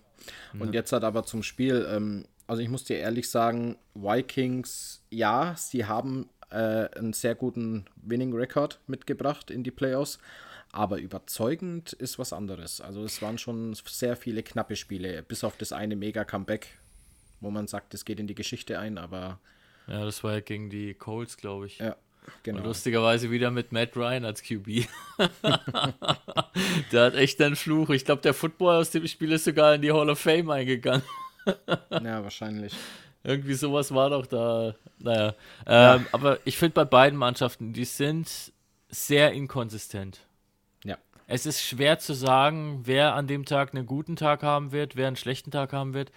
[0.59, 5.55] Und jetzt hat aber zum Spiel, ähm, also ich muss dir ehrlich sagen, Vikings, ja,
[5.57, 10.19] sie haben äh, einen sehr guten Winning Record mitgebracht in die Playoffs,
[10.73, 12.81] aber überzeugend ist was anderes.
[12.81, 16.79] Also es waren schon sehr viele knappe Spiele, bis auf das eine Mega-Comeback,
[17.41, 19.39] wo man sagt, es geht in die Geschichte ein, aber
[19.87, 21.79] Ja, das war ja gegen die Colts, glaube ich.
[21.79, 21.97] ja,
[22.43, 22.59] genau.
[22.59, 24.87] Und lustigerweise wieder mit Matt Ryan als QB.
[26.93, 27.91] der hat echt einen Fluch.
[27.91, 31.03] Ich glaube, der Football aus dem Spiel ist sogar in die Hall of Fame eingegangen.
[31.91, 32.73] Ja, wahrscheinlich.
[33.23, 34.75] Irgendwie sowas war doch da.
[34.99, 35.35] Naja.
[35.67, 38.53] Ähm, Aber ich finde bei beiden Mannschaften, die sind
[38.89, 40.21] sehr inkonsistent.
[40.85, 40.97] Ja.
[41.27, 45.07] Es ist schwer zu sagen, wer an dem Tag einen guten Tag haben wird, wer
[45.07, 46.13] einen schlechten Tag haben wird.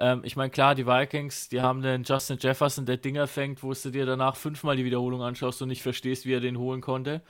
[0.00, 3.72] Ähm, ich meine, klar, die Vikings, die haben den Justin Jefferson, der Dinger fängt, wo
[3.72, 7.20] du dir danach fünfmal die Wiederholung anschaust und nicht verstehst, wie er den holen konnte.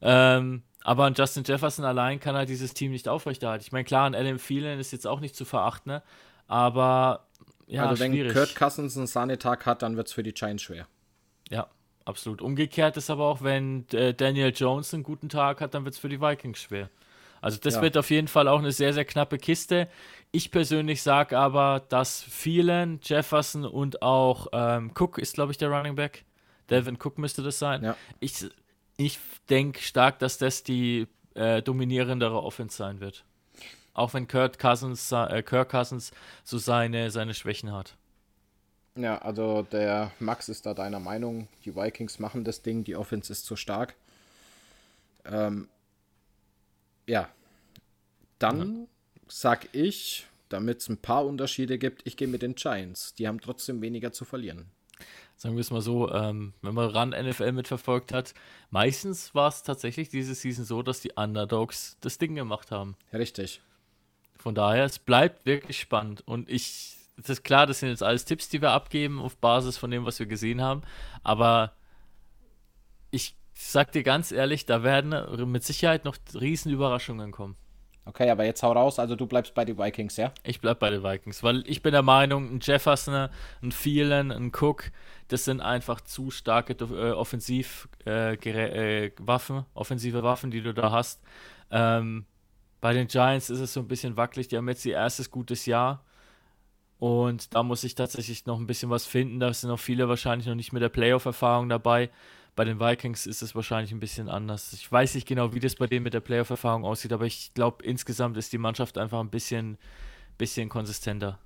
[0.00, 3.62] Ähm, aber ein Justin Jefferson allein kann halt dieses Team nicht aufrechterhalten.
[3.62, 6.02] Ich meine, klar, ein Adam Thielen ist jetzt auch nicht zu verachten, ne?
[6.46, 7.26] aber
[7.66, 8.32] ja, also wenn schwierig.
[8.32, 10.86] Kurt Cousins einen Sahnetag hat, dann wird es für die Giants schwer.
[11.50, 11.66] Ja,
[12.06, 12.40] absolut.
[12.40, 16.00] Umgekehrt ist aber auch, wenn äh, Daniel Jones einen guten Tag hat, dann wird es
[16.00, 16.88] für die Vikings schwer.
[17.40, 17.82] Also das Ja.
[17.82, 19.88] wird auf jeden Fall auch eine sehr, sehr knappe Kiste.
[20.30, 25.70] Ich persönlich sage aber, dass vielen, Jefferson und auch ähm, Cook ist, glaube ich, der
[25.70, 26.24] Running Back.
[26.68, 27.82] Devin Cook müsste das sein.
[27.82, 27.96] Ja.
[28.20, 28.46] Ich,
[28.98, 29.18] ich
[29.48, 33.24] denke stark, dass das die äh, dominierendere Offense sein wird.
[33.94, 36.12] Auch wenn Kurt Cousins, äh, Kirk Cousins
[36.44, 37.96] so seine, seine Schwächen hat.
[38.96, 41.48] Ja, also der Max ist da deiner Meinung.
[41.64, 43.94] Die Vikings machen das Ding, die Offense ist zu stark.
[45.24, 45.68] Ähm,
[47.06, 47.28] ja,
[48.38, 48.88] dann
[49.28, 53.14] sag ich, damit es ein paar Unterschiede gibt, ich gehe mit den Giants.
[53.14, 54.70] Die haben trotzdem weniger zu verlieren.
[55.36, 58.34] sagen wir es mal so, ähm, wenn man ran NFL mitverfolgt hat,
[58.70, 62.96] meistens war es tatsächlich diese Season so, dass die Underdogs das Ding gemacht haben.
[63.12, 63.60] Richtig.
[64.36, 66.22] Von daher, es bleibt wirklich spannend.
[66.26, 69.76] Und ich, es ist klar, das sind jetzt alles Tipps, die wir abgeben auf Basis
[69.76, 70.82] von dem, was wir gesehen haben.
[71.22, 71.72] Aber
[73.10, 77.56] ich sag dir ganz ehrlich, da werden mit Sicherheit noch riesen Überraschungen kommen.
[78.08, 78.98] Okay, aber jetzt hau raus.
[78.98, 80.32] Also du bleibst bei den Vikings, ja?
[80.42, 83.28] Ich bleib bei den Vikings, weil ich bin der Meinung, ein Jefferson,
[83.62, 84.90] ein Thielen, ein Cook,
[85.28, 89.12] das sind einfach zu starke äh, Offensiv, äh, äh,
[89.74, 91.20] offensive Waffen, die du da hast.
[91.70, 92.24] Ähm,
[92.80, 94.48] bei den Giants ist es so ein bisschen wackelig.
[94.48, 96.02] Die haben jetzt ihr erstes gutes Jahr.
[96.98, 99.38] Und da muss ich tatsächlich noch ein bisschen was finden.
[99.38, 102.08] Da sind noch viele wahrscheinlich noch nicht mit der Playoff-Erfahrung dabei.
[102.58, 104.72] Bei den Vikings ist es wahrscheinlich ein bisschen anders.
[104.72, 107.84] Ich weiß nicht genau, wie das bei denen mit der Playoff-Erfahrung aussieht, aber ich glaube,
[107.84, 109.78] insgesamt ist die Mannschaft einfach ein bisschen,
[110.38, 111.38] bisschen konsistenter.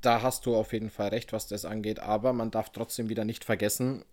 [0.00, 1.98] Da hast du auf jeden Fall recht, was das angeht.
[1.98, 4.04] Aber man darf trotzdem wieder nicht vergessen,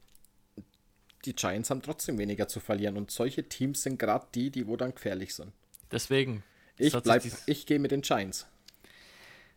[1.26, 2.98] die Giants haben trotzdem weniger zu verlieren.
[2.98, 5.52] Und solche Teams sind gerade die, die wo dann gefährlich sind.
[5.92, 6.44] Deswegen.
[6.80, 8.48] Ich bleib, ich gehe mit den Giants.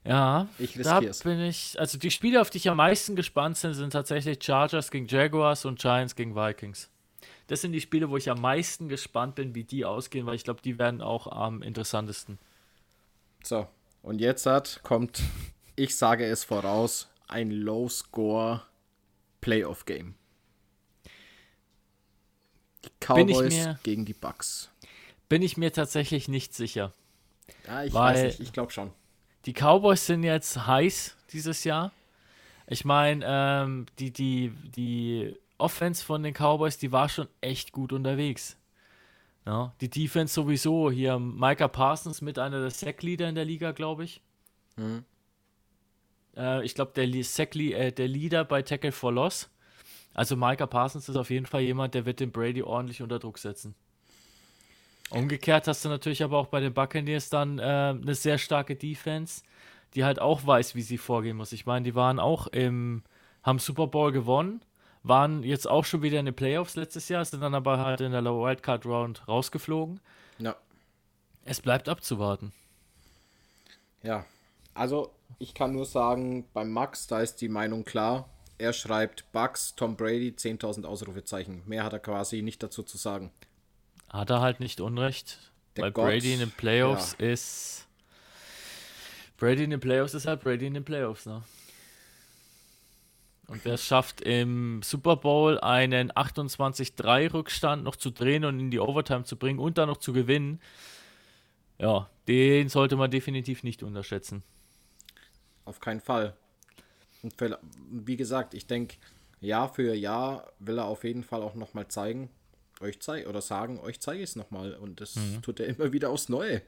[0.04, 1.78] Ja, Ich da bin ich.
[1.78, 5.64] Also die Spiele, auf die ich am meisten gespannt bin, sind tatsächlich Chargers gegen Jaguars
[5.64, 6.88] und Giants gegen Vikings.
[7.48, 10.44] Das sind die Spiele, wo ich am meisten gespannt bin, wie die ausgehen, weil ich
[10.44, 12.38] glaube, die werden auch am interessantesten.
[13.42, 13.66] So,
[14.02, 15.22] und jetzt hat, kommt,
[15.76, 18.62] ich sage es voraus, ein Low-Score
[19.40, 20.14] Playoff-Game.
[22.84, 24.70] Die Cowboys mir- gegen die Bucks.
[25.28, 26.92] Bin ich mir tatsächlich nicht sicher.
[27.66, 28.90] Ja, ich Weil- weiß nicht, ich glaube schon.
[29.46, 31.92] Die Cowboys sind jetzt heiß dieses Jahr.
[32.66, 37.92] Ich meine, ähm, die, die, die Offense von den Cowboys, die war schon echt gut
[37.92, 38.56] unterwegs.
[39.46, 40.90] Ja, die Defense sowieso.
[40.90, 44.20] Hier Micah Parsons mit einer der Sack-Leader in der Liga, glaube ich.
[44.76, 45.04] Mhm.
[46.36, 49.50] Äh, ich glaube, der, Sack äh, der Leader bei Tackle for Loss.
[50.14, 53.38] Also Micah Parsons ist auf jeden Fall jemand, der wird den Brady ordentlich unter Druck
[53.38, 53.74] setzen.
[55.10, 59.42] Umgekehrt hast du natürlich aber auch bei den Buccaneers dann äh, eine sehr starke Defense,
[59.94, 61.52] die halt auch weiß, wie sie vorgehen muss.
[61.52, 63.02] Ich meine, die waren auch im,
[63.42, 64.60] haben Super Bowl gewonnen,
[65.02, 68.12] waren jetzt auch schon wieder in den Playoffs letztes Jahr, sind dann aber halt in
[68.12, 70.00] der Wildcard Round rausgeflogen.
[70.38, 70.56] Ja.
[71.44, 72.52] Es bleibt abzuwarten.
[74.02, 74.26] Ja,
[74.74, 78.28] also ich kann nur sagen, beim Max, da ist die Meinung klar.
[78.58, 81.62] Er schreibt Bugs, Tom Brady, 10.000 Ausrufezeichen.
[81.66, 83.30] Mehr hat er quasi nicht dazu zu sagen.
[84.08, 85.38] Hat er halt nicht Unrecht,
[85.76, 87.86] Der weil Gott, Brady in den Playoffs ist.
[89.36, 91.42] Brady in den Playoffs ist halt Brady in den Playoffs, ne?
[93.46, 98.78] Und wer es schafft, im Super Bowl einen 28-3-Rückstand noch zu drehen und in die
[98.78, 100.60] Overtime zu bringen und dann noch zu gewinnen,
[101.78, 104.42] ja, den sollte man definitiv nicht unterschätzen.
[105.64, 106.36] Auf keinen Fall.
[107.22, 107.34] Und
[107.90, 108.96] wie gesagt, ich denke,
[109.40, 112.28] Jahr für Jahr will er auf jeden Fall auch nochmal zeigen,
[112.80, 114.74] euch zeigen oder sagen, euch zeige ich es nochmal.
[114.74, 116.62] Und das tut er immer wieder aufs Neue.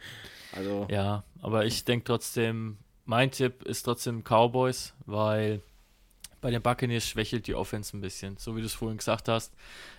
[0.52, 5.62] Also, Ja, aber ich denke trotzdem, mein Tipp ist trotzdem Cowboys, weil
[6.40, 8.36] bei den Buccaneers schwächelt die Offense ein bisschen.
[8.38, 9.52] So wie du es vorhin gesagt hast.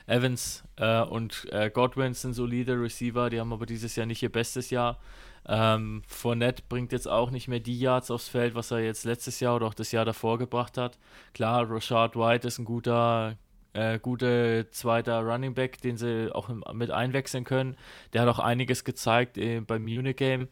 [0.07, 4.32] Evans äh, und äh, Godwin sind solide Receiver, die haben aber dieses Jahr nicht ihr
[4.32, 4.99] bestes Jahr.
[5.47, 9.39] Ähm, Fournette bringt jetzt auch nicht mehr die Yards aufs Feld, was er jetzt letztes
[9.39, 10.97] Jahr oder auch das Jahr davor gebracht hat.
[11.34, 13.38] Klar, Rashad White ist ein guter,
[13.74, 17.78] äh, guter zweiter Running Back, den sie auch mit einwechseln können.
[18.14, 20.48] Der hat auch einiges gezeigt äh, beim Unigame.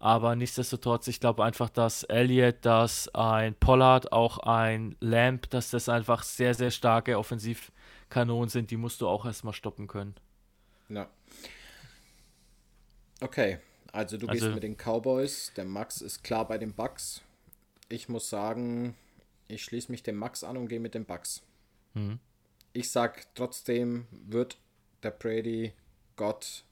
[0.00, 5.88] Aber nichtsdestotrotz, ich glaube einfach, dass Elliott, dass ein Pollard, auch ein Lamp, dass das
[5.88, 10.14] einfach sehr, sehr starke Offensivkanonen sind, die musst du auch erstmal stoppen können.
[10.88, 11.08] ja.
[13.20, 13.58] Okay,
[13.92, 15.52] also du Also- gehst mit den Cowboys.
[15.56, 17.22] Der Max ist klar bei den Bucks.
[17.88, 18.94] Ich muss sagen,
[19.48, 21.42] ich schließe mich dem Max an und gehe mit den Bucks.
[21.94, 22.20] Mhm.
[22.72, 24.58] Ich sag trotzdem, wird
[25.02, 25.72] der Brady
[26.16, 26.64] Gott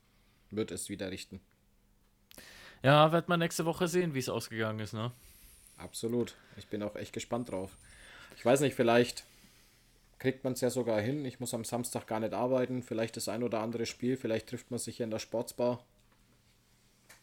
[0.51, 1.41] wird es wieder richten.
[2.83, 5.13] Ja, wird man nächste Woche sehen, wie es ausgegangen ist, ne?
[5.77, 6.35] Absolut.
[6.57, 7.77] Ich bin auch echt gespannt drauf.
[8.37, 9.25] Ich weiß nicht, vielleicht
[10.19, 11.25] kriegt man es ja sogar hin.
[11.25, 12.83] Ich muss am Samstag gar nicht arbeiten.
[12.83, 14.17] Vielleicht das ein oder andere Spiel.
[14.17, 15.85] Vielleicht trifft man sich hier in der Sportsbar.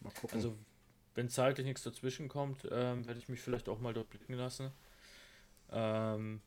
[0.00, 0.36] Mal gucken.
[0.36, 0.56] Also,
[1.14, 4.70] wenn zeitlich nichts dazwischen kommt, ähm, werde ich mich vielleicht auch mal dort blicken lassen.
[5.70, 6.40] Ähm,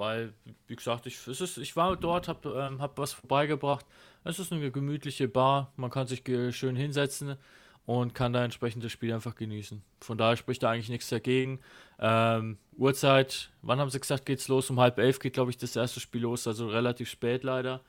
[0.00, 0.32] weil,
[0.66, 3.84] wie gesagt, ich, es ist, ich war dort, habe ähm, hab was vorbeigebracht.
[4.24, 6.22] Es ist eine gemütliche Bar, man kann sich
[6.56, 7.36] schön hinsetzen
[7.84, 9.82] und kann da entsprechend das Spiel einfach genießen.
[10.00, 11.60] Von daher spricht da eigentlich nichts dagegen.
[11.98, 14.70] Ähm, Uhrzeit, wann haben sie gesagt, geht's los?
[14.70, 17.82] Um halb elf geht, glaube ich, das erste Spiel los, also relativ spät leider.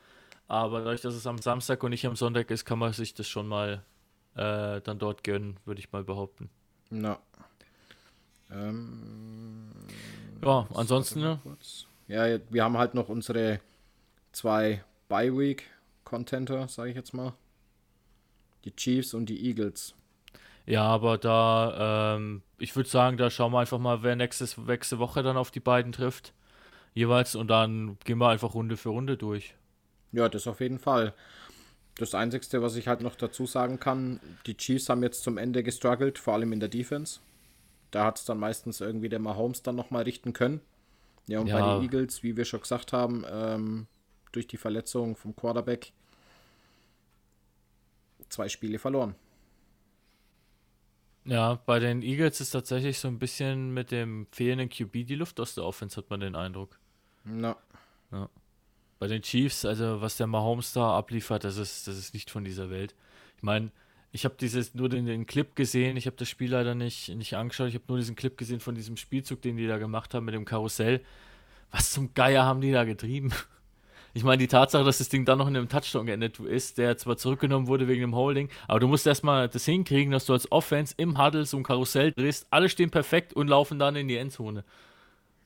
[0.48, 3.26] Aber dadurch, dass es am Samstag und nicht am Sonntag ist, kann man sich das
[3.26, 3.82] schon mal
[4.34, 6.50] äh, dann dort gönnen, würde ich mal behaupten.
[6.90, 7.18] Na.
[8.50, 9.70] Ähm,
[10.44, 11.40] Ja, ansonsten, ne?
[11.42, 11.86] kurz.
[12.08, 13.60] Ja, wir haben halt noch unsere
[14.32, 17.34] zwei Bye-Week-Contenter, sage ich jetzt mal.
[18.64, 19.94] Die Chiefs und die Eagles.
[20.66, 24.98] Ja, aber da, ähm, ich würde sagen, da schauen wir einfach mal, wer nächstes, nächste
[24.98, 26.32] Woche dann auf die beiden trifft.
[26.94, 29.54] Jeweils und dann gehen wir einfach Runde für Runde durch.
[30.12, 31.14] Ja, das auf jeden Fall.
[31.96, 35.62] Das Einzige, was ich halt noch dazu sagen kann, die Chiefs haben jetzt zum Ende
[35.62, 37.20] gestruggelt, vor allem in der Defense.
[37.90, 40.60] Da hat es dann meistens irgendwie der Mahomes dann nochmal richten können.
[41.26, 41.74] Ja, und bei Ja.
[41.74, 43.86] den Eagles, wie wir schon gesagt haben, ähm,
[44.32, 45.92] durch die Verletzung vom Quarterback
[48.28, 49.14] zwei Spiele verloren.
[51.24, 55.38] Ja, bei den Eagles ist tatsächlich so ein bisschen mit dem fehlenden QB die Luft
[55.38, 56.78] aus der Offense, hat man den Eindruck.
[57.24, 57.56] Na,
[58.98, 62.44] Bei den Chiefs, also was der Mahomes da abliefert, das ist, das ist nicht von
[62.44, 62.94] dieser Welt.
[63.36, 63.70] Ich meine,
[64.12, 67.34] ich habe dieses nur den, den Clip gesehen, ich habe das Spiel leider nicht, nicht
[67.34, 70.26] angeschaut, ich habe nur diesen Clip gesehen von diesem Spielzug, den die da gemacht haben
[70.26, 71.00] mit dem Karussell.
[71.70, 73.32] Was zum Geier haben die da getrieben?
[74.14, 76.98] Ich meine, die Tatsache, dass das Ding dann noch in einem Touchdown geendet ist, der
[76.98, 80.52] zwar zurückgenommen wurde wegen dem Holding, aber du musst erstmal das hinkriegen, dass du als
[80.52, 84.16] Offense im Huddle so ein Karussell drehst, alle stehen perfekt und laufen dann in die
[84.16, 84.64] Endzone.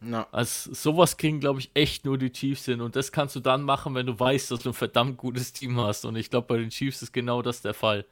[0.01, 2.81] na, Also sowas kriegen, glaube ich, echt nur die Chiefs hin.
[2.81, 5.81] Und das kannst du dann machen, wenn du weißt, dass du ein verdammt gutes Team
[5.81, 6.05] hast.
[6.05, 8.05] Und ich glaube, bei den Chiefs ist genau das der Fall.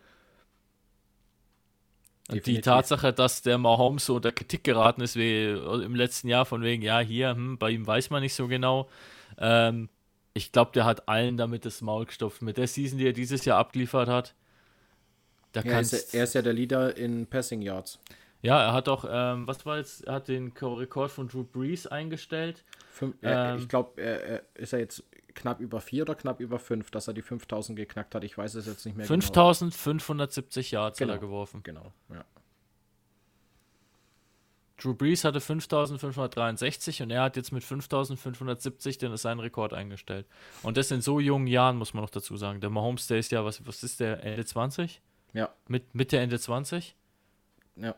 [2.29, 2.65] Und die Definitiv.
[2.65, 6.83] Tatsache, dass der Mahomes so unter Kritik geraten ist, wie im letzten Jahr, von wegen,
[6.83, 8.89] ja, hier, hm, bei ihm weiß man nicht so genau.
[9.39, 9.91] Ähm,
[10.33, 12.41] ich glaube, der hat allen damit das Maul gestopft.
[12.43, 14.35] Mit der Season, die er dieses Jahr abgeliefert hat,
[15.53, 18.01] Da Ja, er, ist, kannst, ja- er ist ja der Leader in Passing Yards.
[18.43, 21.45] ja, er hat auch, ähm, was war jetzt, er hat den Ko- Rekord von Drew
[21.45, 22.65] Brees eingestellt.
[22.91, 23.59] Fünf, äh, Ähm.
[23.59, 24.01] ich glaube,
[24.55, 25.05] ist er jetzt
[25.35, 28.25] knapp über vier oder knapp über fünf, dass er die 5000 geknackt hat.
[28.25, 31.21] Ich weiß es jetzt nicht mehr 5570 Yards hat er Genau.
[31.21, 31.63] geworfen.
[31.63, 31.93] genau.
[32.09, 32.25] Genau, ja.
[34.77, 40.27] Drew Brees hatte 5563 und er hat jetzt mit 5570 den seinen Rekord eingestellt.
[40.63, 42.61] Und das in so jungen Jahren, muss man noch dazu sagen.
[42.61, 45.01] Der Mahomes, der ist ja, was, was ist der, Ende 20?
[45.33, 46.97] Ja, Mit, Mitte, Ende 20?
[47.77, 47.95] ja,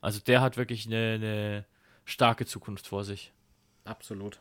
[0.00, 1.64] Also der hat wirklich eine, eine
[2.06, 3.32] starke Zukunft vor sich.
[3.84, 4.40] absolut.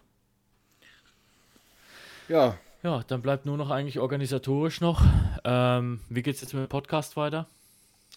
[2.28, 5.04] Ja, Ja, dann bleibt nur noch eigentlich organisatorisch noch.
[5.44, 7.48] Ähm, wie geht's jetzt mit dem Podcast weiter?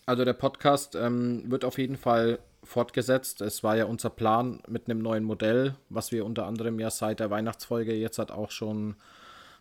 [0.09, 3.42] also der Podcast ähm, wird auf jeden Fall fortgesetzt.
[3.42, 7.20] Es war ja unser Plan mit einem neuen Modell, was wir unter anderem ja seit
[7.20, 8.96] der Weihnachtsfolge jetzt hat auch schon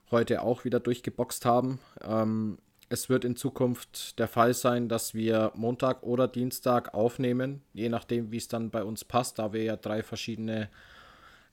[0.10, 1.80] heute auch wieder durchgeboxt haben.
[2.02, 7.90] Ähm, es wird in Zukunft der Fall sein, dass wir Montag oder Dienstag aufnehmen, je
[7.90, 10.70] nachdem, wie es dann bei uns passt, da wir ja drei verschiedene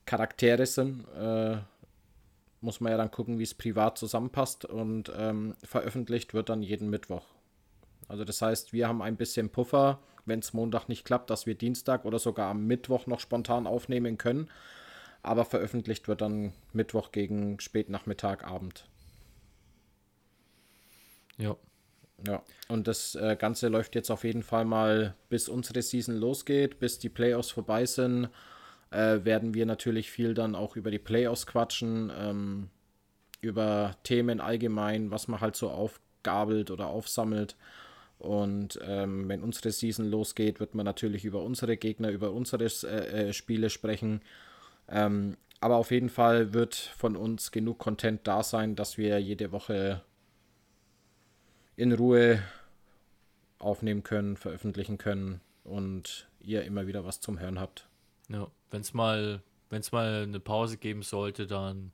[0.06, 1.04] Charaktere sind.
[1.16, 1.56] Äh,
[2.64, 6.90] muss man ja dann gucken, wie es privat zusammenpasst und ähm, veröffentlicht wird dann jeden
[6.90, 7.26] Mittwoch.
[8.08, 11.54] Also das heißt, wir haben ein bisschen Puffer, wenn es Montag nicht klappt, dass wir
[11.54, 14.50] Dienstag oder sogar am Mittwoch noch spontan aufnehmen können.
[15.22, 18.88] Aber veröffentlicht wird dann Mittwoch gegen Spätnachmittag, Abend.
[21.38, 21.56] Ja.
[22.26, 26.78] Ja, und das äh, Ganze läuft jetzt auf jeden Fall mal, bis unsere Season losgeht,
[26.78, 28.30] bis die Playoffs vorbei sind,
[28.94, 32.68] äh, werden wir natürlich viel dann auch über die Playoffs quatschen, ähm,
[33.40, 37.56] über Themen allgemein, was man halt so aufgabelt oder aufsammelt.
[38.18, 43.28] Und ähm, wenn unsere Season losgeht, wird man natürlich über unsere Gegner, über unsere äh,
[43.28, 44.22] äh, Spiele sprechen.
[44.88, 49.50] Ähm, aber auf jeden Fall wird von uns genug Content da sein, dass wir jede
[49.52, 50.02] Woche
[51.76, 52.42] in Ruhe
[53.58, 57.88] aufnehmen können, veröffentlichen können und ihr immer wieder was zum Hören habt.
[58.28, 61.92] Ja, wenn es mal, wenn's mal eine Pause geben sollte, dann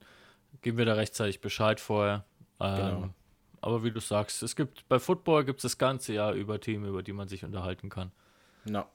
[0.63, 2.25] geben wir da rechtzeitig Bescheid vorher.
[2.61, 3.09] Ähm, Genau.
[3.63, 6.87] Aber wie du sagst, es gibt bei Football gibt es das ganze Jahr über Themen,
[6.87, 8.11] über die man sich unterhalten kann.
[8.65, 8.89] Ja.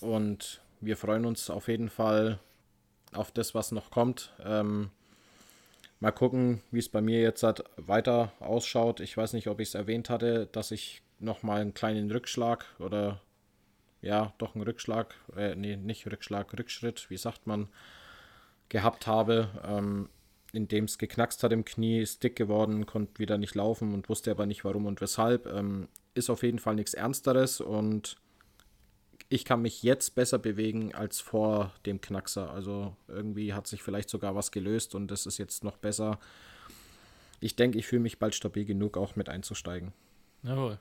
[0.00, 2.38] Und wir freuen uns auf jeden Fall
[3.12, 4.32] auf das, was noch kommt.
[4.44, 4.90] Ähm,
[6.00, 9.00] mal gucken, wie es bei mir jetzt halt weiter ausschaut.
[9.00, 13.20] Ich weiß nicht, ob ich es erwähnt hatte, dass ich nochmal einen kleinen Rückschlag oder
[14.02, 17.68] ja, doch einen Rückschlag, äh, nee, nicht Rückschlag, Rückschritt, wie sagt man,
[18.68, 20.08] gehabt habe, ähm,
[20.52, 24.08] in dem es geknackst hat im Knie, ist dick geworden, konnte wieder nicht laufen und
[24.08, 25.46] wusste aber nicht warum und weshalb.
[25.46, 28.16] Ähm, ist auf jeden Fall nichts Ernsteres und
[29.28, 32.50] ich kann mich jetzt besser bewegen als vor dem Knackser.
[32.50, 36.18] Also irgendwie hat sich vielleicht sogar was gelöst und das ist jetzt noch besser.
[37.40, 39.92] Ich denke, ich fühle mich bald stabil genug, auch mit einzusteigen.
[40.42, 40.78] Jawohl.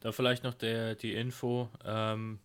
[0.00, 1.68] Da vielleicht noch der, die Info.
[1.84, 2.38] Ähm,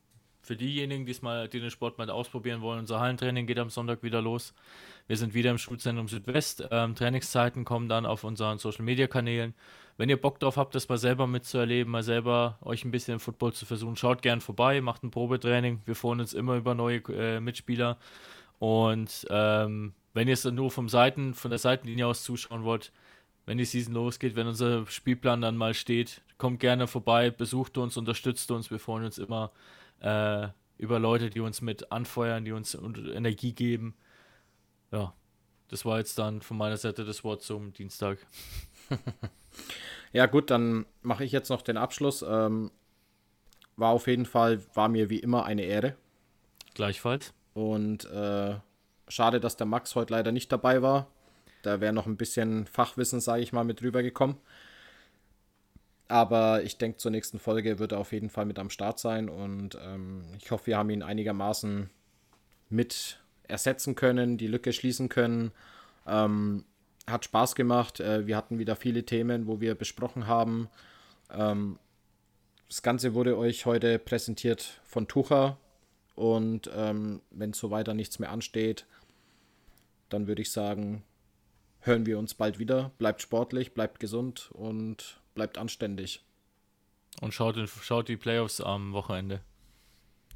[0.47, 4.01] für diejenigen, die's mal, die den Sport mal ausprobieren wollen, unser Hallentraining geht am Sonntag
[4.01, 4.53] wieder los.
[5.05, 6.65] Wir sind wieder im Schulzentrum Südwest.
[6.71, 9.53] Ähm, Trainingszeiten kommen dann auf unseren Social Media Kanälen.
[9.97, 13.19] Wenn ihr Bock drauf habt, das mal selber mitzuerleben, mal selber euch ein bisschen im
[13.19, 15.81] Football zu versuchen, schaut gern vorbei, macht ein Probetraining.
[15.85, 17.97] Wir freuen uns immer über neue äh, Mitspieler.
[18.59, 22.93] Und ähm, wenn ihr es nur vom Seiten, von der Seitenlinie aus zuschauen wollt,
[23.45, 27.97] wenn die Season losgeht, wenn unser Spielplan dann mal steht, kommt gerne vorbei, besucht uns,
[27.97, 28.71] unterstützt uns.
[28.71, 29.51] Wir freuen uns immer
[30.01, 33.95] äh, über Leute, die uns mit anfeuern, die uns Energie geben.
[34.91, 35.13] Ja,
[35.69, 38.19] das war jetzt dann von meiner Seite das Wort zum Dienstag.
[40.13, 42.23] Ja gut, dann mache ich jetzt noch den Abschluss.
[42.27, 42.71] Ähm,
[43.75, 45.95] war auf jeden Fall, war mir wie immer eine Ehre.
[46.73, 47.33] Gleichfalls.
[47.53, 48.55] Und äh,
[49.07, 51.07] schade, dass der Max heute leider nicht dabei war.
[51.63, 54.37] Da wäre noch ein bisschen Fachwissen, sage ich mal, mit rübergekommen.
[56.07, 59.29] Aber ich denke, zur nächsten Folge wird er auf jeden Fall mit am Start sein.
[59.29, 61.89] Und ähm, ich hoffe, wir haben ihn einigermaßen
[62.69, 65.51] mit ersetzen können, die Lücke schließen können.
[66.05, 66.63] Ähm,
[67.07, 67.99] hat Spaß gemacht.
[67.99, 70.69] Äh, wir hatten wieder viele Themen, wo wir besprochen haben.
[71.31, 71.77] Ähm,
[72.67, 75.57] das Ganze wurde euch heute präsentiert von Tucher.
[76.15, 78.85] Und ähm, wenn so weiter nichts mehr ansteht,
[80.09, 81.03] dann würde ich sagen,
[81.81, 82.91] hören wir uns bald wieder.
[82.97, 86.25] Bleibt sportlich, bleibt gesund und bleibt anständig.
[87.21, 89.39] Und schaut, schaut die Playoffs am Wochenende.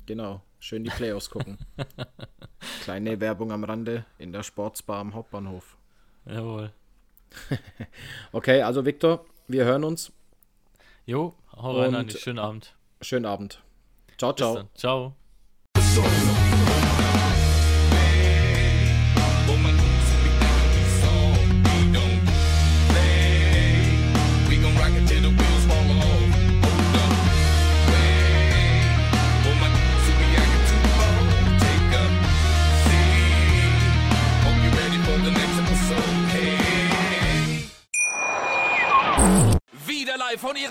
[0.05, 1.57] Genau, schön die Playoffs gucken.
[2.83, 5.77] Kleine Werbung am Rande in der Sportsbar am Hauptbahnhof.
[6.25, 6.71] Jawohl.
[8.31, 10.11] Okay, also Viktor, wir hören uns.
[11.05, 12.17] Jo, hau rein, Andi.
[12.17, 12.75] Schönen Abend.
[13.01, 13.63] Schönen Abend.
[14.17, 14.55] Ciao, Bis ciao.
[14.55, 14.69] dann.
[14.75, 16.40] Ciao.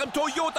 [0.00, 0.39] Ihrem Torjubel.